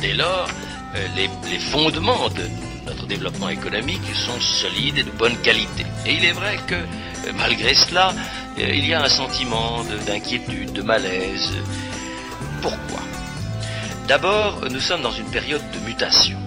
Dès 0.00 0.14
lors, 0.14 0.48
euh, 0.96 1.06
les, 1.16 1.58
fondements 1.58 2.28
de 2.30 2.42
notre 2.86 3.06
développement 3.06 3.48
économique 3.48 4.02
sont 4.14 4.40
solides 4.40 4.98
et 4.98 5.04
de 5.04 5.10
bonne 5.12 5.36
qualité. 5.38 5.86
Et 6.06 6.14
il 6.14 6.24
est 6.24 6.32
vrai 6.32 6.58
que 6.66 6.74
euh, 6.74 7.32
malgré 7.38 7.74
cela, 7.74 8.12
euh, 8.58 8.68
il 8.74 8.86
y 8.86 8.94
a 8.94 9.02
un 9.02 9.08
sentiment 9.08 9.84
de- 9.84 9.98
d'inquiétude, 10.04 10.72
de 10.72 10.82
malaise. 10.82 11.52
Pourquoi? 12.60 13.00
D'abord, 14.08 14.60
nous 14.70 14.80
sommes 14.80 15.02
dans 15.02 15.12
une 15.12 15.30
période 15.30 15.62
de 15.72 15.78
mutation 15.88 16.38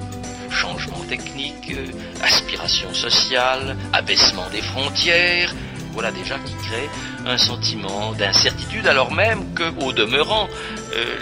technique, 1.07 1.71
euh, 1.71 1.85
aspiration 2.23 2.93
sociale, 2.93 3.75
abaissement 3.93 4.49
des 4.51 4.61
frontières, 4.61 5.53
voilà 5.97 6.11
déjà 6.11 6.37
qui 6.37 6.53
crée 6.53 6.89
un 7.25 7.39
sentiment 7.39 8.11
d'incertitude 8.11 8.85
alors 8.85 9.11
même 9.11 9.53
que, 9.55 9.63
au 9.83 9.91
demeurant, 9.91 10.47
euh, 10.95 11.17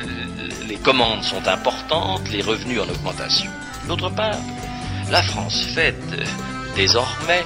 les 0.68 0.76
commandes 0.76 1.24
sont 1.24 1.48
importantes, 1.48 2.30
les 2.30 2.42
revenus 2.42 2.82
en 2.82 2.90
augmentation. 2.90 3.50
D'autre 3.88 4.10
part, 4.10 4.38
la 5.10 5.24
France 5.24 5.62
fait 5.74 5.96
euh, 6.12 6.26
désormais 6.76 7.44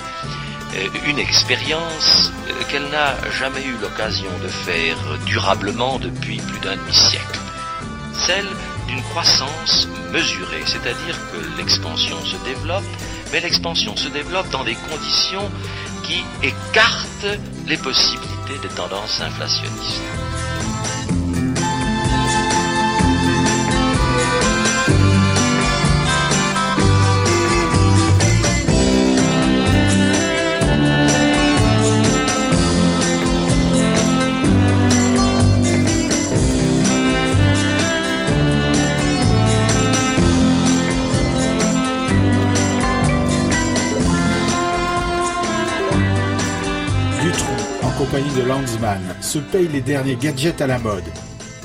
euh, 0.76 0.88
une 1.08 1.20
expérience 1.20 2.32
qu'elle 2.72 2.90
n'a 2.90 3.14
jamais 3.40 3.64
eu 3.64 3.78
l'occasion 3.80 4.32
de 4.42 4.48
faire 4.48 4.98
durablement 5.28 6.00
depuis 6.00 6.38
plus 6.38 6.60
d'un 6.62 6.78
demi-siècle. 6.78 7.40
Celle 8.26 8.48
d'une 8.90 9.02
croissance 9.04 9.88
mesurée, 10.12 10.64
c'est-à-dire 10.66 11.16
que 11.32 11.58
l'expansion 11.58 12.18
se 12.26 12.38
développe, 12.44 12.84
mais 13.32 13.40
l'expansion 13.40 13.96
se 13.96 14.10
développe 14.10 14.50
dans 14.50 14.64
des 14.64 14.76
conditions 14.76 15.50
qui 16.04 16.24
écartent 16.42 17.40
les 17.68 17.78
possibilités 17.78 18.58
des 18.62 18.74
tendances 18.76 19.22
inflationnistes. 19.22 20.39
de 48.28 48.42
Landsman, 48.42 49.02
se 49.22 49.40
paye 49.40 49.70
les 49.70 49.80
derniers 49.80 50.18
gadgets 50.18 50.62
à 50.62 50.68
la 50.68 50.78
mode. 50.78 51.06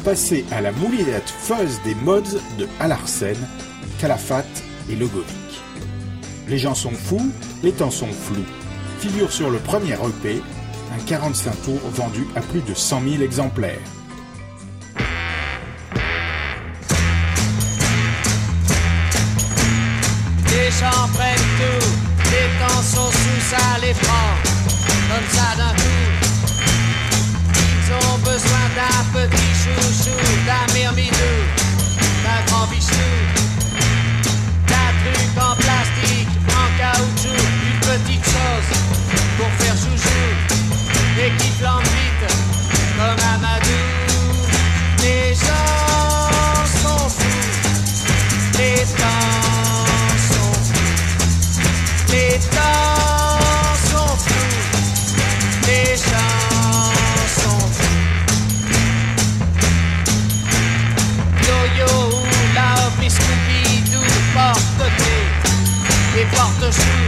Passez 0.04 0.44
à 0.52 0.60
la 0.60 0.70
moulinette 0.70 1.28
fuzz 1.28 1.80
des 1.84 1.96
mods 1.96 2.38
de 2.58 2.68
Alarsen, 2.78 3.36
Calafat 3.98 4.44
et 4.88 4.94
Logovic. 4.94 5.62
Les 6.48 6.58
gens 6.58 6.74
sont 6.74 6.92
fous, 6.92 7.32
les 7.64 7.72
temps 7.72 7.90
sont 7.90 8.12
flous. 8.12 8.46
Figure 9.00 9.32
sur 9.32 9.50
le 9.50 9.58
premier 9.58 9.94
EP, 9.94 10.42
un 10.94 11.04
45 11.04 11.62
tours 11.64 11.90
vendu 11.92 12.24
à 12.36 12.40
plus 12.40 12.62
de 12.62 12.74
100 12.74 13.02
000 13.02 13.22
exemplaires. 13.22 13.80
Thanks. 66.76 67.03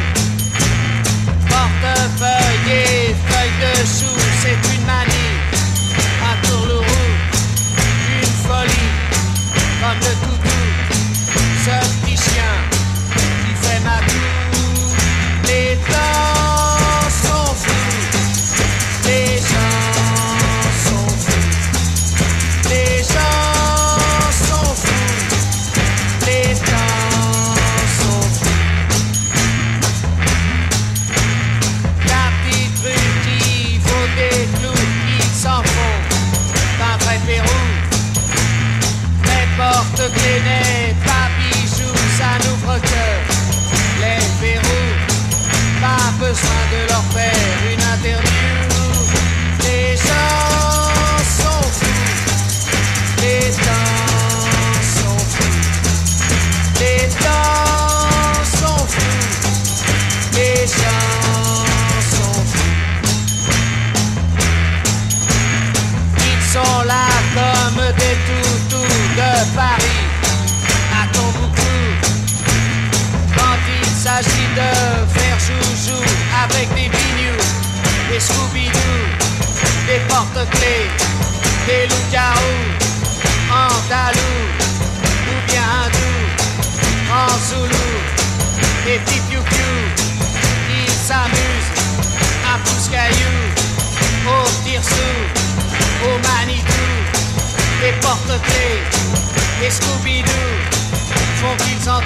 trophies 101.37 101.87
of 101.87 102.06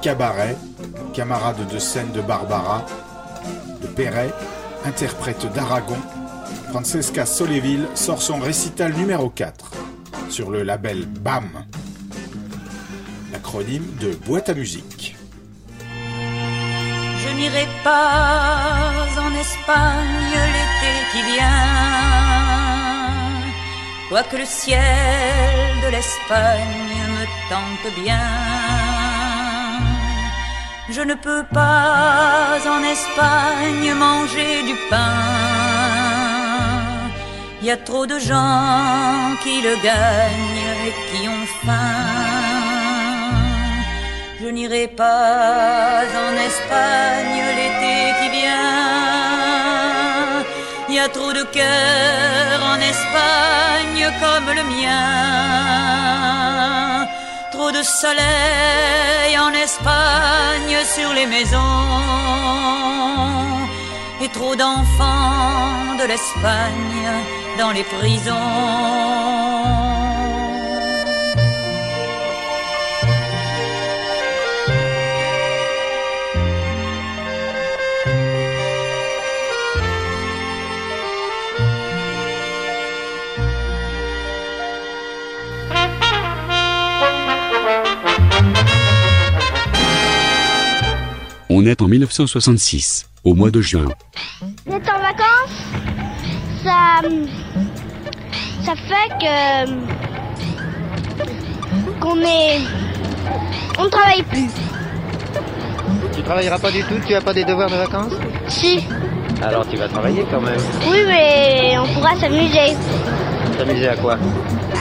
cabarets, 0.00 0.56
camarade 1.12 1.66
de 1.70 1.78
scène 1.78 2.10
de 2.12 2.20
Barbara, 2.20 2.86
de 3.82 3.86
Perret, 3.88 4.32
interprète 4.84 5.46
d'Aragon, 5.52 5.98
Francesca 6.70 7.26
Soléville 7.26 7.86
sort 7.94 8.22
son 8.22 8.38
récital 8.38 8.94
numéro 8.94 9.28
4 9.28 9.72
sur 10.30 10.50
le 10.50 10.62
label 10.62 11.04
BAM, 11.06 11.50
l'acronyme 13.32 13.86
de 14.00 14.14
boîte 14.14 14.48
à 14.48 14.54
musique. 14.54 15.16
Je 15.78 17.28
n'irai 17.36 17.66
pas 17.84 19.06
en 19.18 19.34
Espagne 19.38 20.32
l'été 20.54 20.92
qui 21.12 21.22
vient, 21.34 21.46
quoique 24.08 24.36
le 24.36 24.46
ciel 24.46 24.80
de 25.84 25.88
l'Espagne 25.90 26.88
me 27.18 27.24
tente 27.50 27.94
bien. 28.02 28.49
Je 30.92 31.02
ne 31.02 31.14
peux 31.14 31.44
pas 31.54 32.58
en 32.66 32.82
Espagne 32.82 33.94
manger 33.94 34.62
du 34.64 34.74
pain. 34.90 35.14
Il 37.60 37.68
y 37.68 37.70
a 37.70 37.76
trop 37.76 38.06
de 38.06 38.18
gens 38.18 39.36
qui 39.42 39.60
le 39.62 39.76
gagnent 39.84 40.66
et 40.86 40.92
qui 41.08 41.28
ont 41.28 41.46
faim. 41.64 42.90
Je 44.40 44.48
n'irai 44.48 44.88
pas 44.88 46.02
en 46.26 46.34
Espagne 46.48 47.40
l'été 47.58 47.96
qui 48.18 48.28
vient. 48.40 49.30
Y 50.88 50.98
a 50.98 51.08
trop 51.08 51.32
de 51.32 51.44
cœurs 51.44 52.62
en 52.72 52.80
Espagne 52.80 54.04
comme 54.20 54.48
le 54.56 54.64
mien. 54.64 55.99
De 57.72 57.84
soleil 57.84 59.38
en 59.38 59.52
Espagne 59.52 60.76
sur 60.92 61.12
les 61.12 61.26
maisons. 61.26 61.58
Et 64.20 64.28
trop 64.28 64.56
d'enfants 64.56 65.94
de 65.96 66.04
l'Espagne 66.04 67.06
dans 67.58 67.70
les 67.70 67.84
prisons. 67.84 69.59
On 91.62 91.66
est 91.66 91.82
en 91.82 91.88
1966, 91.88 93.10
au 93.22 93.34
mois 93.34 93.50
de 93.50 93.60
juin. 93.60 93.84
Vous 94.64 94.76
êtes 94.76 94.88
en 94.88 94.98
vacances? 94.98 95.58
Ça. 96.64 97.02
Ça 98.64 98.74
fait 98.74 99.10
que. 99.20 99.70
qu'on 102.00 102.18
est. 102.22 102.60
On 103.78 103.84
ne 103.84 103.90
travaille 103.90 104.22
plus. 104.22 104.48
Tu 106.14 106.22
travailleras 106.22 106.58
pas 106.58 106.70
du 106.70 106.82
tout 106.84 106.94
Tu 107.06 107.14
as 107.14 107.20
pas 107.20 107.34
des 107.34 107.44
devoirs 107.44 107.68
de 107.68 107.76
vacances? 107.76 108.14
Si. 108.48 108.86
Alors 109.42 109.68
tu 109.68 109.76
vas 109.76 109.88
travailler 109.88 110.24
quand 110.30 110.40
même. 110.40 110.56
Oui, 110.90 111.00
mais 111.06 111.74
on 111.78 111.86
pourra 111.92 112.16
s'amuser. 112.16 112.74
T'amuser 113.58 113.88
à 113.88 113.96
quoi? 113.96 114.16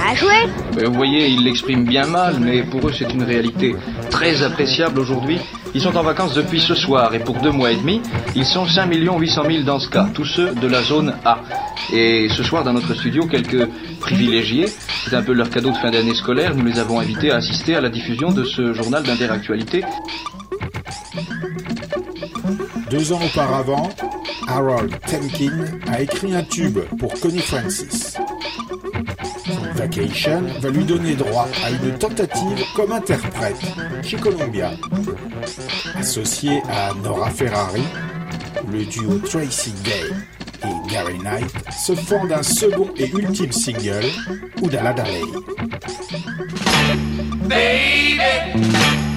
À 0.10 0.16
jouer 0.16 0.48
Ben, 0.78 0.86
Vous 0.86 0.94
voyez, 0.94 1.28
ils 1.28 1.44
l'expriment 1.44 1.84
bien 1.84 2.06
mal, 2.06 2.38
mais 2.40 2.64
pour 2.64 2.88
eux 2.88 2.94
c'est 2.98 3.12
une 3.12 3.24
réalité 3.24 3.76
très 4.10 4.42
appréciable 4.44 4.98
aujourd'hui. 5.02 5.42
Ils 5.76 5.82
sont 5.82 5.96
en 5.96 6.04
vacances 6.04 6.34
depuis 6.34 6.60
ce 6.60 6.74
soir 6.74 7.14
et 7.14 7.20
pour 7.20 7.36
deux 7.40 7.52
mois 7.52 7.72
et 7.72 7.76
demi, 7.76 8.02
ils 8.36 8.46
sont 8.46 8.66
5 8.66 8.92
800 8.92 9.44
000 9.50 9.64
dans 9.64 9.80
ce 9.80 9.90
cas, 9.90 10.08
tous 10.14 10.26
ceux 10.26 10.54
de 10.56 10.68
la 10.68 10.82
zone 10.82 11.14
A. 11.26 11.40
Et 11.94 12.28
ce 12.30 12.44
soir 12.44 12.64
dans 12.64 12.74
notre 12.74 12.94
studio, 12.94 13.28
quelques 13.28 13.68
privilégiés, 14.00 14.66
c'est 15.06 15.16
un 15.16 15.22
peu 15.22 15.34
leur 15.34 15.50
cadeau 15.50 15.72
de 15.72 15.78
fin 15.78 15.92
d'année 15.92 16.16
scolaire, 16.16 16.56
nous 16.56 16.66
les 16.66 16.80
avons 16.80 17.00
invités 17.00 17.32
à 17.32 17.38
assister 17.38 17.76
à 17.76 17.82
la 17.82 17.90
diffusion 17.90 18.32
de 18.32 18.44
ce 18.44 18.74
journal 18.74 19.04
d'interactualité. 19.04 19.84
Deux 22.90 23.14
ans 23.14 23.22
auparavant, 23.24 23.90
Harold 24.48 24.92
Temkin 25.02 25.66
a 25.92 26.02
écrit 26.02 26.36
un 26.36 26.44
tube 26.44 26.80
pour 26.98 27.14
Connie 27.20 27.40
Francis. 27.40 28.18
Vacation 29.80 30.44
va 30.60 30.70
lui 30.72 30.84
donner 30.84 31.16
droit 31.16 31.48
à 31.64 31.70
une 31.70 31.98
tentative 31.98 32.66
comme 32.76 32.92
interprète 32.92 33.62
chez 34.04 34.18
Columbia. 34.18 34.72
Associé 35.96 36.62
à 36.70 36.94
Nora 37.02 37.30
Ferrari, 37.30 37.84
le 38.70 38.84
duo 38.84 39.20
Tracy 39.20 39.72
Day 39.86 40.10
et 40.66 40.92
Gary 40.92 41.18
Knight 41.20 41.50
se 41.72 41.96
fonde 41.96 42.34
un 42.34 42.44
second 42.44 42.90
et 42.98 43.10
ultime 43.10 43.54
single, 43.54 44.04
Oudala 44.62 44.92
Daley. 44.92 45.24
Baby, 47.48 49.09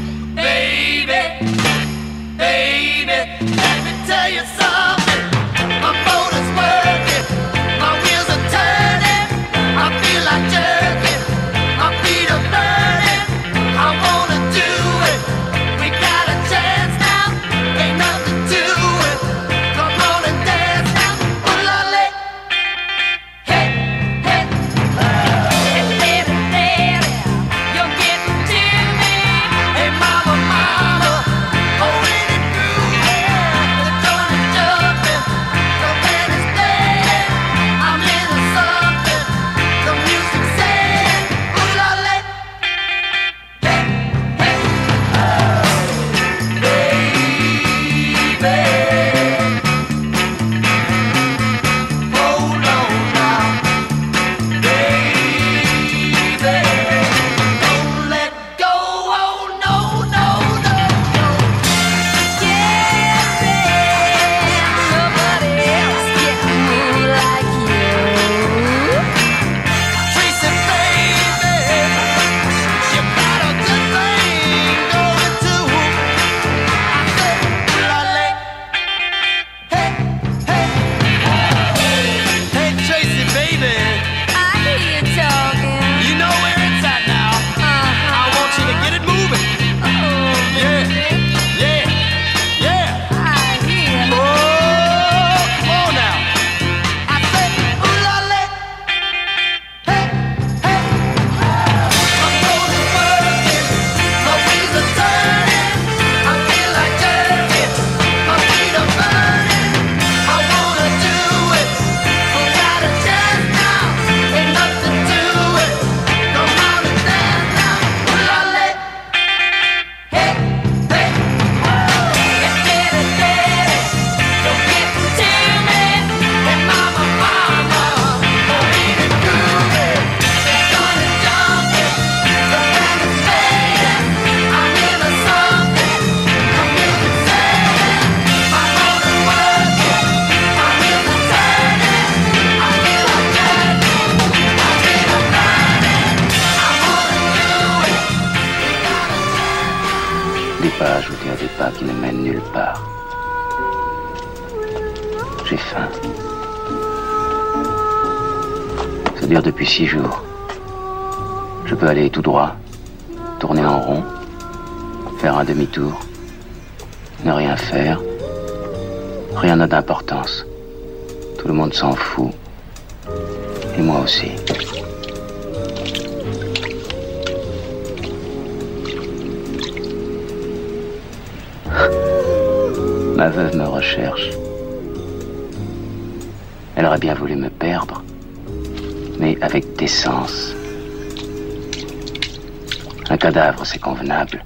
cadavre, 193.23 193.64
c'est 193.64 193.79
convenable. 193.79 194.45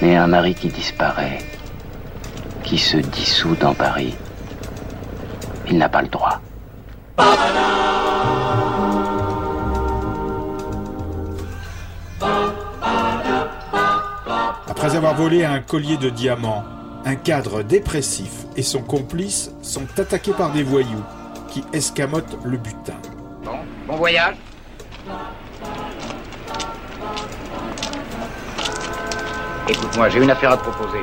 Mais 0.00 0.16
un 0.16 0.26
mari 0.26 0.54
qui 0.54 0.68
disparaît, 0.68 1.40
qui 2.64 2.78
se 2.78 2.96
dissout 2.96 3.54
dans 3.56 3.74
Paris, 3.74 4.14
il 5.68 5.76
n'a 5.76 5.90
pas 5.90 6.00
le 6.00 6.08
droit. 6.08 6.40
Après 14.66 14.96
avoir 14.96 15.14
volé 15.14 15.44
un 15.44 15.60
collier 15.60 15.98
de 15.98 16.08
diamants, 16.08 16.64
un 17.04 17.14
cadre 17.14 17.62
dépressif 17.62 18.46
et 18.56 18.62
son 18.62 18.80
complice 18.80 19.52
sont 19.60 19.86
attaqués 19.98 20.32
par 20.32 20.50
des 20.50 20.62
voyous 20.62 21.04
qui 21.50 21.62
escamotent 21.74 22.38
le 22.42 22.56
butin. 22.56 22.96
Bon, 23.44 23.58
bon 23.86 23.96
voyage. 23.96 24.36
Écoute-moi, 29.70 30.08
j'ai 30.08 30.20
une 30.20 30.30
affaire 30.32 30.50
à 30.50 30.56
te 30.56 30.64
proposer. 30.64 30.98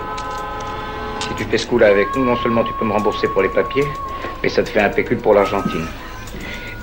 Si 1.22 1.30
tu 1.36 1.46
fais 1.46 1.58
ce 1.58 1.66
coup-là 1.68 1.88
avec 1.88 2.14
nous, 2.18 2.26
non 2.26 2.36
seulement 2.36 2.66
tu 2.66 2.74
peux 2.74 2.84
me 2.84 2.92
rembourser 2.92 3.30
pour 3.30 3.42
les 3.42 3.48
papiers, 3.48 3.88
mais 4.44 4.50
ça 4.50 4.62
te 4.62 4.68
fait 4.68 4.82
un 4.82 4.90
pécule 4.90 5.20
pour 5.20 5.34
l'Argentine. 5.34 5.88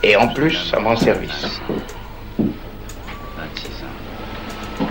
Et 0.02 0.16
en 0.16 0.28
plus, 0.28 0.54
ça 0.70 0.80
me 0.80 0.86
rend 0.86 0.96
service. 0.96 1.60
26 2.38 2.46
ans. 3.82 4.88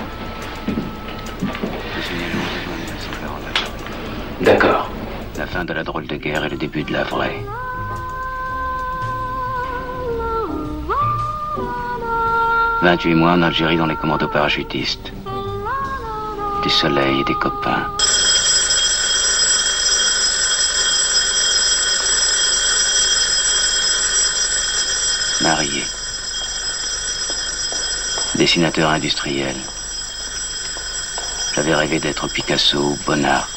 Je 1.95 2.01
suis 2.01 2.15
né 2.15 2.25
le 2.31 2.37
11 2.37 2.45
juin 2.63 2.75
1940 2.77 3.41
D'accord. 4.41 4.91
La 5.39 5.47
fin 5.47 5.65
de 5.65 5.73
la 5.73 5.83
drôle 5.83 6.05
de 6.05 6.15
guerre 6.17 6.45
et 6.45 6.49
le 6.49 6.57
début 6.57 6.83
de 6.83 6.93
la 6.93 7.05
vraie. 7.05 7.43
«28 12.83 13.15
mois 13.15 13.31
en 13.31 13.41
Algérie 13.41 13.77
dans 13.77 13.87
les 13.87 13.95
commandos 13.95 14.27
parachutistes. 14.27 15.11
Du 16.63 16.69
soleil 16.69 17.19
et 17.19 17.23
des 17.25 17.35
copains. 17.35 17.91
Marié. 25.41 25.83
Dessinateur 28.35 28.89
industriel. 28.91 29.55
J'avais 31.53 31.75
rêvé 31.75 31.99
d'être 31.99 32.29
Picasso 32.29 32.79
ou 32.79 32.97
Bonnard. 33.05 33.49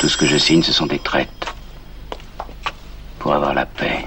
Tout 0.00 0.08
ce 0.10 0.18
que 0.18 0.26
je 0.26 0.36
signe, 0.36 0.62
ce 0.62 0.72
sont 0.72 0.86
des 0.86 0.98
traites. 0.98 1.46
Pour 3.18 3.32
avoir 3.32 3.54
la 3.54 3.64
paix. 3.64 4.06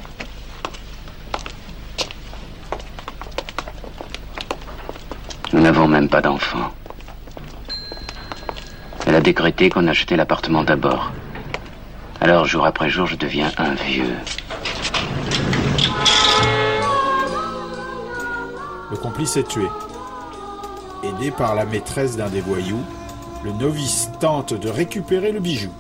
Nous 5.54 5.62
n'avons 5.62 5.88
même 5.88 6.10
pas 6.10 6.20
d'enfants. 6.20 6.74
Elle 9.14 9.18
a 9.18 9.22
décrété 9.22 9.70
qu'on 9.70 9.86
achetait 9.86 10.16
l'appartement 10.16 10.64
d'abord. 10.64 11.12
Alors, 12.20 12.46
jour 12.46 12.66
après 12.66 12.90
jour, 12.90 13.06
je 13.06 13.16
deviens 13.16 13.52
un 13.60 13.76
vieux. 13.76 14.16
Le 18.90 18.98
complice 18.98 19.38
est 19.38 19.48
tué. 19.48 19.68
Aidé 21.04 21.30
par 21.30 21.54
la 21.54 21.64
maîtresse 21.66 22.18
d'un 22.18 22.28
des 22.28 22.42
voyous, 22.42 22.84
le 23.44 23.52
novice 23.52 24.10
tente 24.20 24.56
de 24.56 24.68
récupérer 24.68 25.32
le 25.32 25.40
bijou. 25.40 25.72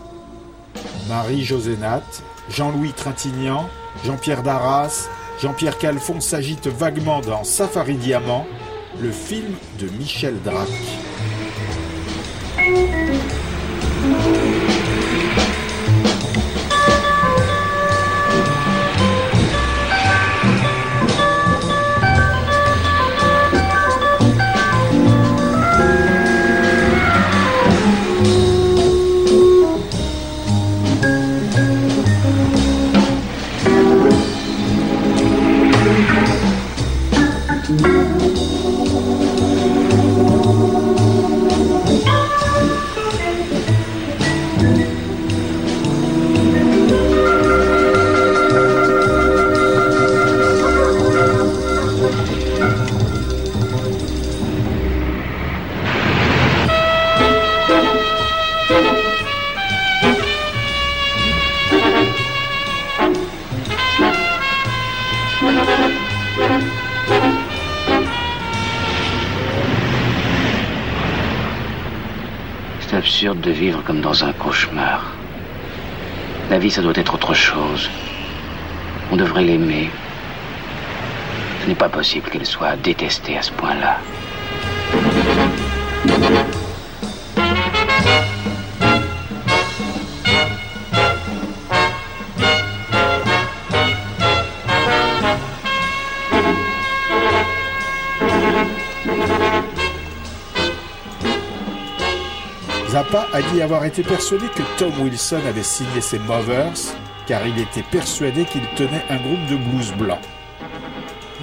Marie-José 1.10 1.76
Nat, 1.78 2.04
Jean-Louis 2.52 2.94
Trintignant, 2.94 3.68
Jean-Pierre 4.06 4.44
Darras, 4.44 5.10
Jean-Pierre 5.42 5.80
Calfon 5.80 6.22
s'agitent 6.22 6.68
vaguement 6.68 7.22
dans 7.22 7.44
Safari 7.44 7.96
Diamant, 7.96 8.46
le 9.02 9.10
film 9.10 9.56
de 9.80 9.88
Michel 9.98 10.36
Drac. 10.44 10.70
Thank 12.74 13.24
you. 13.24 13.33
Comme 73.86 74.02
dans 74.02 74.26
un 74.26 74.34
cauchemar. 74.34 75.14
La 76.50 76.60
vie, 76.60 76.72
ça 76.72 76.82
doit 76.82 76.94
être 76.96 77.14
autre 77.14 77.34
chose. 77.34 77.90
On 79.12 79.16
devrait 79.16 79.44
l'aimer. 79.44 79.90
Ce 81.62 81.68
n'est 81.68 81.76
pas 81.76 81.88
possible 81.88 82.30
qu'elle 82.30 82.46
soit 82.46 82.76
détestée 82.76 83.38
à 83.38 83.42
ce 83.42 83.52
point-là. 83.52 84.00
Avoir 103.62 103.86
été 103.86 104.04
persuadé 104.04 104.48
que 104.48 104.64
Tom 104.78 104.92
Wilson 105.02 105.42
avait 105.48 105.64
signé 105.64 106.02
ses 106.02 106.20
Movers 106.20 106.96
car 107.28 107.46
il 107.48 107.58
était 107.60 107.84
persuadé 107.84 108.46
qu'il 108.46 108.66
tenait 108.76 109.04
un 109.10 109.18
groupe 109.18 109.46
de 109.50 109.56
blues 109.56 109.94
blanc. 109.94 110.20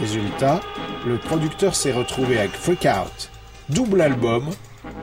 Résultat, 0.01 0.61
le 1.07 1.19
producteur 1.19 1.75
s'est 1.75 1.93
retrouvé 1.93 2.39
avec 2.39 2.53
Freak 2.53 2.87
Out, 2.87 3.31
double 3.69 4.03
album 4.03 4.45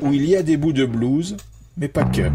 où 0.02 0.14
il 0.14 0.26
y 0.26 0.36
a 0.36 0.44
des 0.44 0.58
bouts 0.58 0.74
de 0.74 0.86
blues, 0.86 1.38
mais 1.78 1.88
pas 1.88 2.04
que. 2.04 2.30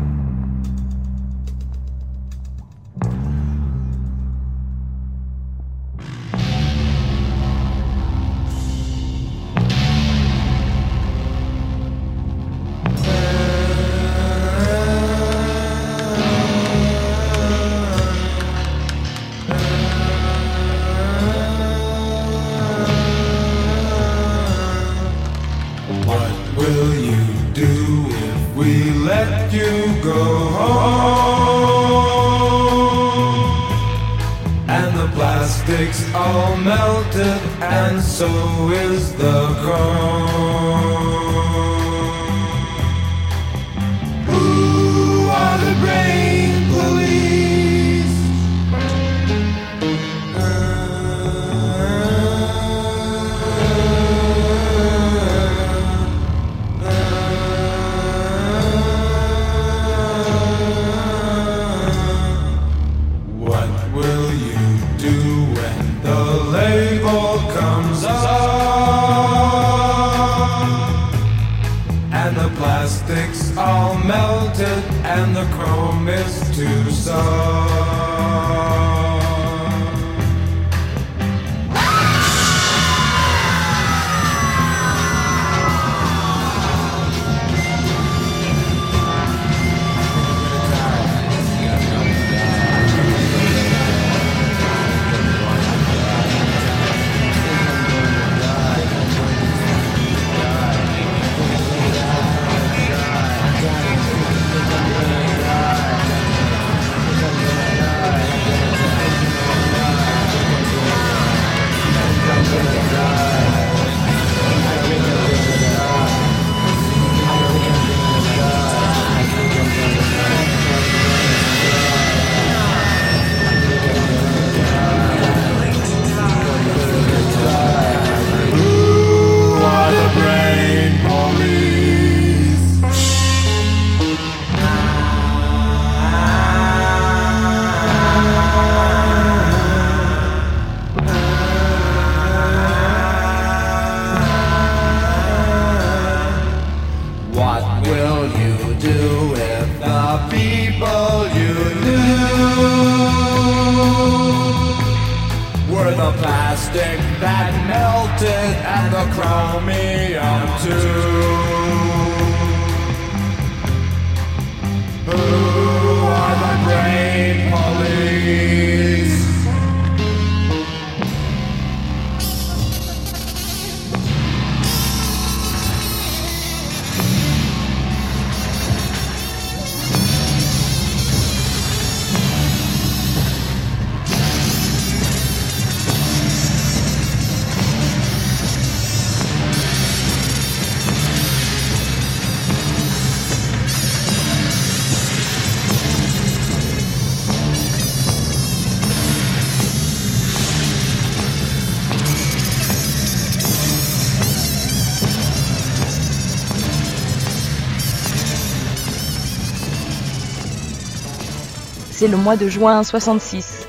Le 212.03 212.17
mois 212.17 212.37
de 212.37 212.49
juin 212.49 212.83
66. 212.83 213.69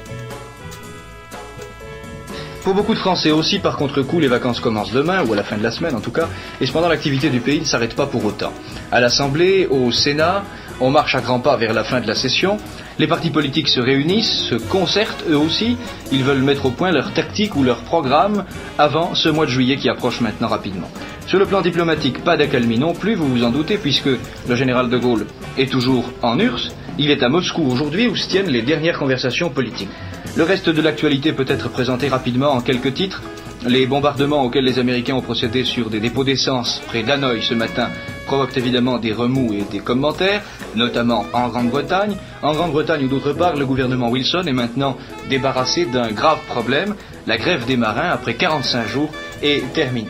Pour 2.63 2.73
beaucoup 2.73 2.95
de 2.95 2.99
Français 2.99 3.29
aussi, 3.29 3.59
par 3.59 3.77
contre-coup, 3.77 4.19
les 4.19 4.27
vacances 4.27 4.59
commencent 4.59 4.91
demain, 4.91 5.23
ou 5.23 5.33
à 5.33 5.35
la 5.35 5.43
fin 5.43 5.55
de 5.55 5.61
la 5.61 5.69
semaine 5.69 5.95
en 5.95 5.99
tout 5.99 6.11
cas, 6.11 6.27
et 6.59 6.65
cependant 6.65 6.87
l'activité 6.87 7.29
du 7.29 7.41
pays 7.41 7.59
ne 7.59 7.65
s'arrête 7.65 7.95
pas 7.95 8.07
pour 8.07 8.25
autant. 8.25 8.51
À 8.91 8.99
l'Assemblée, 8.99 9.67
au 9.69 9.91
Sénat, 9.91 10.45
on 10.81 10.89
marche 10.89 11.13
à 11.13 11.21
grands 11.21 11.41
pas 11.41 11.57
vers 11.57 11.73
la 11.73 11.83
fin 11.83 12.01
de 12.01 12.07
la 12.07 12.15
session, 12.15 12.57
les 12.97 13.05
partis 13.05 13.29
politiques 13.29 13.67
se 13.67 13.79
réunissent, 13.79 14.47
se 14.49 14.55
concertent 14.55 15.23
eux 15.29 15.37
aussi, 15.37 15.77
ils 16.11 16.23
veulent 16.23 16.41
mettre 16.41 16.65
au 16.65 16.71
point 16.71 16.91
leur 16.91 17.13
tactique 17.13 17.55
ou 17.55 17.63
leur 17.63 17.81
programme 17.81 18.45
avant 18.79 19.13
ce 19.13 19.29
mois 19.29 19.45
de 19.45 19.51
juillet 19.51 19.77
qui 19.77 19.89
approche 19.89 20.21
maintenant 20.21 20.47
rapidement. 20.47 20.89
Sur 21.27 21.37
le 21.37 21.45
plan 21.45 21.61
diplomatique, 21.61 22.23
pas 22.23 22.35
d'accalmie 22.35 22.79
non 22.79 22.93
plus, 22.93 23.13
vous 23.13 23.27
vous 23.27 23.43
en 23.43 23.51
doutez, 23.51 23.77
puisque 23.77 24.09
le 24.47 24.55
général 24.55 24.89
de 24.89 24.97
Gaulle 24.97 25.27
est 25.59 25.71
toujours 25.71 26.11
en 26.23 26.39
URSS, 26.39 26.71
il 26.97 27.11
est 27.11 27.23
à 27.23 27.29
Moscou 27.29 27.63
aujourd'hui 27.63 28.07
où 28.07 28.15
se 28.15 28.27
tiennent 28.27 28.49
les 28.49 28.61
dernières 28.61 28.99
conversations 28.99 29.49
politiques. 29.49 29.89
Le 30.35 30.43
reste 30.43 30.69
de 30.69 30.81
l'actualité 30.81 31.33
peut 31.33 31.45
être 31.47 31.69
présenté 31.69 32.07
rapidement 32.07 32.51
en 32.51 32.61
quelques 32.61 32.93
titres. 32.93 33.21
Les 33.65 33.85
bombardements 33.85 34.43
auxquels 34.43 34.65
les 34.65 34.79
Américains 34.79 35.15
ont 35.15 35.21
procédé 35.21 35.63
sur 35.63 35.89
des 35.89 35.99
dépôts 35.99 36.23
d'essence 36.23 36.81
près 36.87 37.03
d'Hanoï 37.03 37.41
ce 37.41 37.53
matin 37.53 37.89
provoquent 38.25 38.57
évidemment 38.57 38.97
des 38.97 39.13
remous 39.13 39.53
et 39.53 39.63
des 39.71 39.79
commentaires, 39.79 40.41
notamment 40.75 41.25
en 41.33 41.47
Grande-Bretagne. 41.47 42.15
En 42.41 42.53
Grande-Bretagne 42.53 43.05
ou 43.05 43.07
d'autre 43.07 43.33
part, 43.33 43.55
le 43.55 43.65
gouvernement 43.65 44.09
Wilson 44.09 44.43
est 44.47 44.53
maintenant 44.53 44.97
débarrassé 45.29 45.85
d'un 45.85 46.11
grave 46.11 46.39
problème. 46.47 46.95
La 47.25 47.37
grève 47.37 47.65
des 47.65 47.77
marins, 47.77 48.09
après 48.09 48.33
45 48.33 48.87
jours, 48.87 49.11
est 49.41 49.71
terminée. 49.73 50.09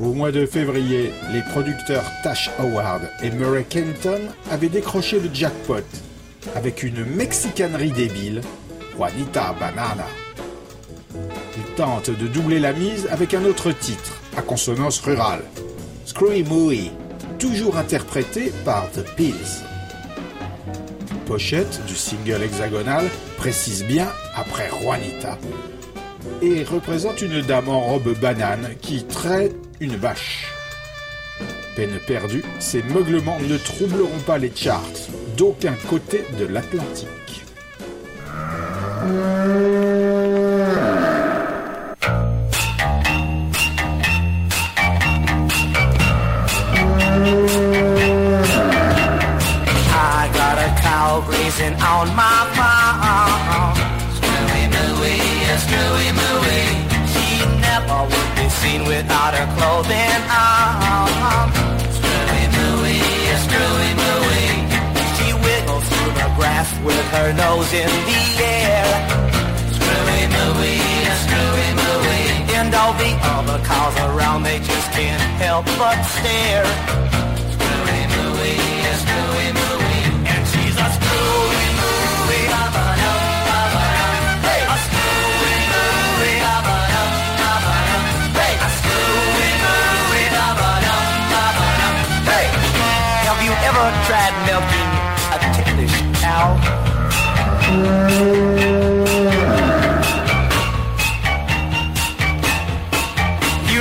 Au 0.00 0.12
mois 0.12 0.30
de 0.30 0.46
février, 0.46 1.12
les 1.32 1.42
producteurs 1.42 2.04
Tash 2.22 2.50
Howard 2.60 3.10
et 3.20 3.30
Murray 3.30 3.64
Kenton 3.68 4.20
avaient 4.48 4.68
décroché 4.68 5.18
le 5.18 5.28
jackpot 5.32 5.82
avec 6.54 6.84
une 6.84 7.04
mexicanerie 7.04 7.90
débile, 7.90 8.42
Juanita 8.96 9.56
Banana. 9.58 10.06
Ils 11.56 11.74
tentent 11.74 12.10
de 12.10 12.28
doubler 12.28 12.60
la 12.60 12.72
mise 12.72 13.08
avec 13.10 13.34
un 13.34 13.44
autre 13.44 13.72
titre, 13.72 14.20
à 14.36 14.42
consonance 14.42 15.00
rurale, 15.00 15.42
Screwy 16.04 16.44
Mooey, 16.44 16.92
toujours 17.40 17.76
interprété 17.76 18.52
par 18.64 18.88
The 18.92 19.04
Pills. 19.16 19.64
Pochette 21.26 21.84
du 21.88 21.96
single 21.96 22.44
hexagonal 22.44 23.06
précise 23.36 23.84
bien 23.84 24.06
après 24.36 24.70
Juanita 24.80 25.38
et 26.40 26.62
représente 26.62 27.20
une 27.20 27.42
dame 27.42 27.68
en 27.68 27.80
robe 27.80 28.16
banane 28.20 28.76
qui 28.80 29.04
traite 29.04 29.56
une 29.80 29.96
vache. 29.96 30.52
Peine 31.76 31.98
perdue, 32.06 32.44
ces 32.58 32.82
meuglements 32.82 33.38
ne 33.40 33.56
troubleront 33.56 34.20
pas 34.26 34.38
les 34.38 34.52
charts 34.54 34.82
d'aucun 35.36 35.74
côté 35.88 36.24
de 36.38 36.46
l'Atlantique. 36.46 37.44
Nose 67.68 67.80
in 67.80 67.88
the 68.06 68.44
air. 68.44 68.86
Screwy 69.72 70.20
mooey, 70.34 70.78
screwy 71.24 71.68
mooey. 71.80 72.24
And 72.58 72.74
all 72.74 72.92
the 72.94 73.12
other 73.22 73.58
cars 73.64 73.96
around, 74.08 74.42
they 74.42 74.58
just 74.58 74.90
can't 74.92 75.22
help 75.40 75.66
but 75.78 76.02
stare. 76.02 76.64
Screwy 77.54 78.00
mooey, 78.14 78.56
screwy 79.02 79.48
mooey. 79.58 80.00
And 80.32 80.42
she's 80.50 80.76
a 80.76 80.88
screwy 80.96 81.64
mooey. 81.80 82.42
Ba-ba-dum, 82.52 83.20
ba-ba-dum. 83.48 84.14
Hey, 84.46 84.62
a 84.64 84.76
screwy 84.86 85.56
mooey. 85.72 86.34
Ba-ba-dum, 86.44 87.10
ba-ba-dum. 87.40 88.04
Hey, 88.38 88.54
a 88.66 88.68
screwy 88.78 89.50
mooey. 89.64 90.24
Ba-ba-dum, 90.36 91.04
ba-ba-dum. 91.32 91.94
Hey, 92.28 92.46
have 93.28 93.40
you 93.46 93.52
ever 93.68 93.86
tried 94.06 94.34
milking 94.48 94.92
a 95.34 95.38
ticklish 95.54 95.96
cow? 96.22 96.77
You 97.78 97.84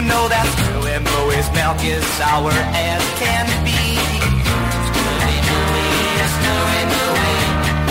know 0.06 0.30
that 0.30 0.46
screwy 0.54 1.02
mooey's 1.02 1.50
milk 1.58 1.82
is 1.82 2.06
sour 2.18 2.54
as 2.54 3.02
can 3.18 3.50
be. 3.66 3.74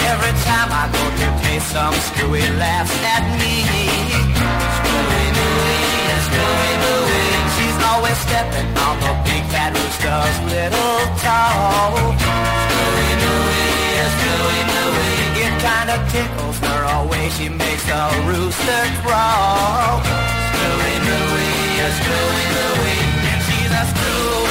Every 0.07 0.30
time 0.46 0.70
I 0.70 0.86
go 0.94 1.02
to 1.20 1.26
taste 1.42 1.74
some 1.74 1.90
screwy 1.94 2.46
laughs 2.54 2.94
at 3.02 3.24
me. 3.40 3.66
She's 7.57 7.78
always 7.82 8.18
stepping 8.18 8.68
on 8.86 8.94
the 9.02 9.12
big 9.26 9.42
fat 9.50 9.72
rooster's 9.74 10.38
little 10.54 10.98
toe. 11.22 12.14
Screwy 12.70 13.11
mooey, 13.22 14.07
screwy 14.14 14.61
mooey. 14.70 15.36
It 15.67 15.69
kinda 15.69 15.99
tickles 16.12 16.59
her 16.59 16.83
away. 17.03 17.29
She 17.31 17.49
makes 17.49 17.85
the 17.87 18.03
rooster 18.31 18.83
crow. 19.03 19.99
Screwy 20.47 20.95
mooey, 21.07 21.51
screwy 21.99 22.45
mooey. 22.55 22.99
And 23.31 23.41
she's 23.47 23.73
a 23.75 23.85
screwy 23.91 24.45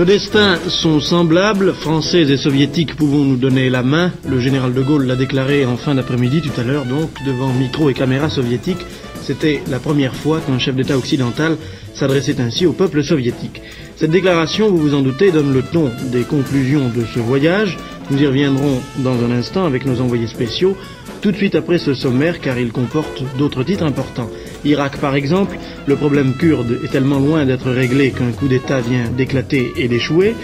Nos 0.00 0.06
destins 0.06 0.56
sont 0.68 0.98
semblables, 0.98 1.74
français 1.74 2.22
et 2.22 2.38
soviétiques 2.38 2.96
pouvons 2.96 3.22
nous 3.22 3.36
donner 3.36 3.68
la 3.68 3.82
main. 3.82 4.12
Le 4.26 4.40
général 4.40 4.72
de 4.72 4.80
Gaulle 4.80 5.04
l'a 5.04 5.14
déclaré 5.14 5.66
en 5.66 5.76
fin 5.76 5.94
d'après-midi 5.94 6.40
tout 6.40 6.58
à 6.58 6.64
l'heure, 6.64 6.86
donc 6.86 7.10
devant 7.26 7.52
micro 7.52 7.90
et 7.90 7.92
caméra 7.92 8.30
soviétiques. 8.30 8.86
C'était 9.20 9.62
la 9.68 9.78
première 9.78 10.14
fois 10.14 10.40
qu'un 10.40 10.58
chef 10.58 10.74
d'État 10.74 10.96
occidental 10.96 11.58
s'adressait 11.92 12.40
ainsi 12.40 12.64
au 12.64 12.72
peuple 12.72 13.04
soviétique. 13.04 13.60
Cette 13.96 14.10
déclaration, 14.10 14.70
vous 14.70 14.78
vous 14.78 14.94
en 14.94 15.02
doutez, 15.02 15.32
donne 15.32 15.52
le 15.52 15.60
ton 15.60 15.90
des 16.10 16.22
conclusions 16.22 16.88
de 16.88 17.04
ce 17.14 17.18
voyage. 17.18 17.76
Nous 18.10 18.22
y 18.22 18.26
reviendrons 18.26 18.80
dans 19.00 19.22
un 19.22 19.30
instant 19.30 19.66
avec 19.66 19.84
nos 19.84 20.00
envoyés 20.00 20.28
spéciaux, 20.28 20.78
tout 21.20 21.30
de 21.30 21.36
suite 21.36 21.56
après 21.56 21.76
ce 21.76 21.92
sommaire 21.92 22.40
car 22.40 22.58
il 22.58 22.72
comporte 22.72 23.22
d'autres 23.36 23.64
titres 23.64 23.84
importants. 23.84 24.30
Irak 24.64 24.98
par 24.98 25.14
exemple, 25.14 25.58
le 25.86 25.96
problème 25.96 26.34
kurde 26.34 26.78
est 26.84 26.88
tellement 26.88 27.18
loin 27.18 27.44
d'être 27.44 27.70
réglé 27.70 28.10
qu'un 28.10 28.32
coup 28.32 28.48
d'État 28.48 28.80
vient 28.80 29.08
d'éclater 29.16 29.72
et 29.76 29.88
d'échouer. 29.88 30.34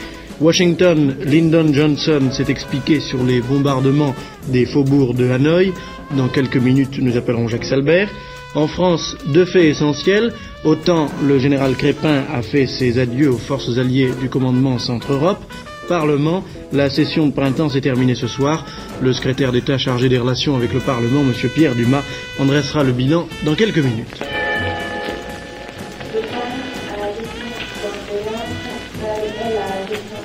Washington, 0.40 1.16
Lyndon 1.24 1.72
Johnson 1.72 2.30
s'est 2.30 2.50
expliqué 2.50 3.00
sur 3.00 3.24
les 3.24 3.40
bombardements 3.40 4.14
des 4.48 4.66
faubourgs 4.66 5.14
de 5.14 5.30
Hanoï. 5.30 5.72
Dans 6.16 6.28
quelques 6.28 6.58
minutes, 6.58 6.98
nous 6.98 7.16
appellerons 7.16 7.48
Jacques 7.48 7.64
Salbert. 7.64 8.10
En 8.54 8.68
France, 8.68 9.16
deux 9.26 9.44
faits 9.44 9.64
essentiels. 9.64 10.32
Autant 10.64 11.08
le 11.22 11.38
général 11.38 11.74
Crépin 11.74 12.24
a 12.32 12.42
fait 12.42 12.66
ses 12.66 12.98
adieux 12.98 13.30
aux 13.30 13.38
forces 13.38 13.78
alliées 13.78 14.10
du 14.20 14.28
commandement 14.28 14.78
Centre-Europe. 14.78 15.42
Parlement, 15.86 16.44
la 16.72 16.90
session 16.90 17.26
de 17.26 17.32
printemps 17.32 17.68
s'est 17.68 17.80
terminée 17.80 18.14
ce 18.14 18.26
soir. 18.26 18.64
Le 19.00 19.12
secrétaire 19.12 19.52
d'État 19.52 19.78
chargé 19.78 20.08
des 20.08 20.18
relations 20.18 20.56
avec 20.56 20.72
le 20.72 20.80
Parlement, 20.80 21.20
M. 21.20 21.32
Pierre 21.50 21.74
Dumas, 21.74 22.02
en 22.38 22.44
dressera 22.44 22.84
le 22.84 22.92
bilan 22.92 23.26
dans 23.44 23.54
quelques 23.54 23.78
minutes. 23.78 24.22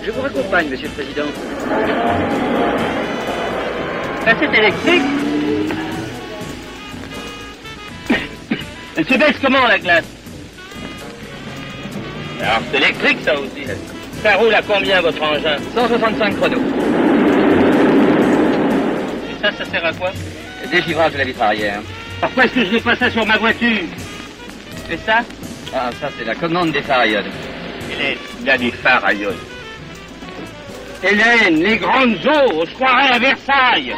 Je 0.03 0.11
vous 0.11 0.21
raccompagne, 0.21 0.69
Monsieur 0.69 0.87
le 0.87 0.93
Président. 0.93 1.25
C'est 4.25 4.57
électrique 4.57 5.01
Elle 8.97 9.07
se 9.07 9.17
baisse 9.17 9.35
comment, 9.41 9.65
la 9.67 9.79
glace? 9.79 10.05
Alors, 12.41 12.59
c'est 12.71 12.77
électrique, 12.77 13.17
ça 13.23 13.39
aussi. 13.39 13.65
Ça 14.23 14.35
roule 14.35 14.53
à 14.53 14.61
combien, 14.61 15.01
votre 15.01 15.21
engin 15.23 15.57
165 15.73 16.37
chronos. 16.37 16.61
Et 19.29 19.41
ça, 19.41 19.51
ça 19.51 19.65
sert 19.65 19.83
à 19.85 19.91
quoi? 19.93 20.11
Dégivrage 20.71 21.13
de 21.13 21.17
la 21.17 21.23
vitre 21.23 21.41
arrière. 21.41 21.81
Pourquoi 22.19 22.45
est-ce 22.45 22.53
que 22.53 22.65
je 22.65 22.71
n'ai 22.73 22.79
pas 22.79 22.95
ça 22.95 23.09
sur 23.09 23.25
ma 23.25 23.37
voiture? 23.37 23.79
Et 24.91 24.97
ça? 24.97 25.21
Ah, 25.73 25.89
ça, 25.99 26.09
c'est 26.17 26.25
la 26.25 26.35
commande 26.35 26.71
des 26.71 26.81
phares 26.83 26.99
à 26.99 27.07
iode. 27.07 27.25
Hélène, 27.91 28.17
il 28.41 28.49
a 28.49 28.57
des 28.57 28.71
phares 28.71 29.03
à 29.03 29.13
iode. 29.13 29.37
Hélène, 31.03 31.63
les 31.63 31.77
grandes 31.77 32.17
eaux, 32.25 32.63
je 32.63 32.73
croirais 32.75 33.09
à 33.15 33.17
Versailles. 33.17 33.95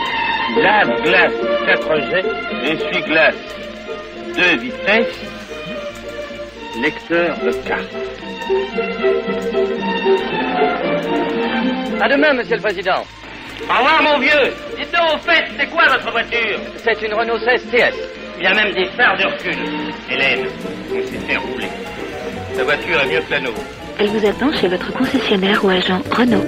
Lave-glace, 0.57 1.34
4 1.65 1.99
jets, 2.09 2.26
essuie-glace, 2.71 3.36
2 4.38 4.57
vitesses, 4.57 5.19
lecteur 6.82 7.38
de 7.43 7.51
carte. 7.67 7.93
À 12.04 12.10
demain, 12.10 12.34
monsieur 12.34 12.58
le 12.58 12.62
président. 12.62 13.06
Au 13.62 13.78
revoir, 13.78 14.04
mon 14.04 14.20
vieux. 14.20 14.54
Dites 14.78 14.91
donc, 14.91 15.16
au 15.16 15.18
fait, 15.20 15.45
c'est 15.58 15.68
quoi 15.68 15.84
votre 15.88 16.12
voiture? 16.12 16.60
C'est 16.84 17.01
une 17.01 17.14
Renault 17.14 17.39
16 17.39 17.66
TS. 17.72 17.95
Il 18.39 18.43
y 18.43 18.47
a 18.47 18.54
même 18.54 18.74
des 18.74 18.88
phares 18.88 19.16
de 19.18 19.24
recul. 19.24 19.56
Hélène, 20.12 20.47
on 20.93 21.01
s'est 21.01 21.26
fait 21.26 21.38
rouler. 21.38 21.70
La 22.58 22.64
voiture 22.66 22.99
est 22.99 23.08
mieux 23.08 23.22
que 23.22 23.32
la 23.32 23.39
nôtre. 23.39 23.62
Elle 23.99 24.10
vous 24.10 24.28
attend 24.28 24.51
chez 24.51 24.68
votre 24.68 24.91
concessionnaire 24.91 25.64
ou 25.64 25.70
agent 25.70 26.01
Renault. 26.12 26.43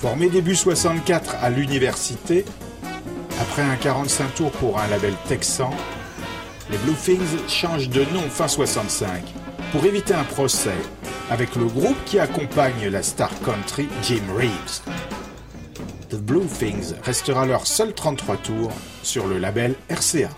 Formés 0.00 0.28
début 0.28 0.56
64 0.56 1.36
à 1.40 1.48
l'université, 1.48 2.44
après 3.40 3.62
un 3.62 3.76
45 3.76 4.34
tours 4.34 4.50
pour 4.50 4.80
un 4.80 4.88
label 4.88 5.14
texan, 5.28 5.70
les 6.70 6.78
Blue 6.78 6.94
Things 6.94 7.48
changent 7.48 7.88
de 7.88 8.00
nom 8.12 8.28
fin 8.28 8.48
65 8.48 9.22
pour 9.70 9.84
éviter 9.84 10.12
un 10.12 10.24
procès 10.24 10.74
avec 11.30 11.54
le 11.54 11.66
groupe 11.66 11.96
qui 12.04 12.18
accompagne 12.18 12.88
la 12.88 13.02
star 13.04 13.30
country 13.44 13.88
Jim 14.02 14.24
Reeves. 14.36 14.82
The 16.10 16.16
Blue 16.16 16.46
Things 16.46 16.94
restera 17.04 17.46
leur 17.46 17.66
seul 17.66 17.94
33 17.94 18.38
tours 18.38 18.72
sur 19.04 19.28
le 19.28 19.38
label 19.38 19.76
RCA. 19.88 20.30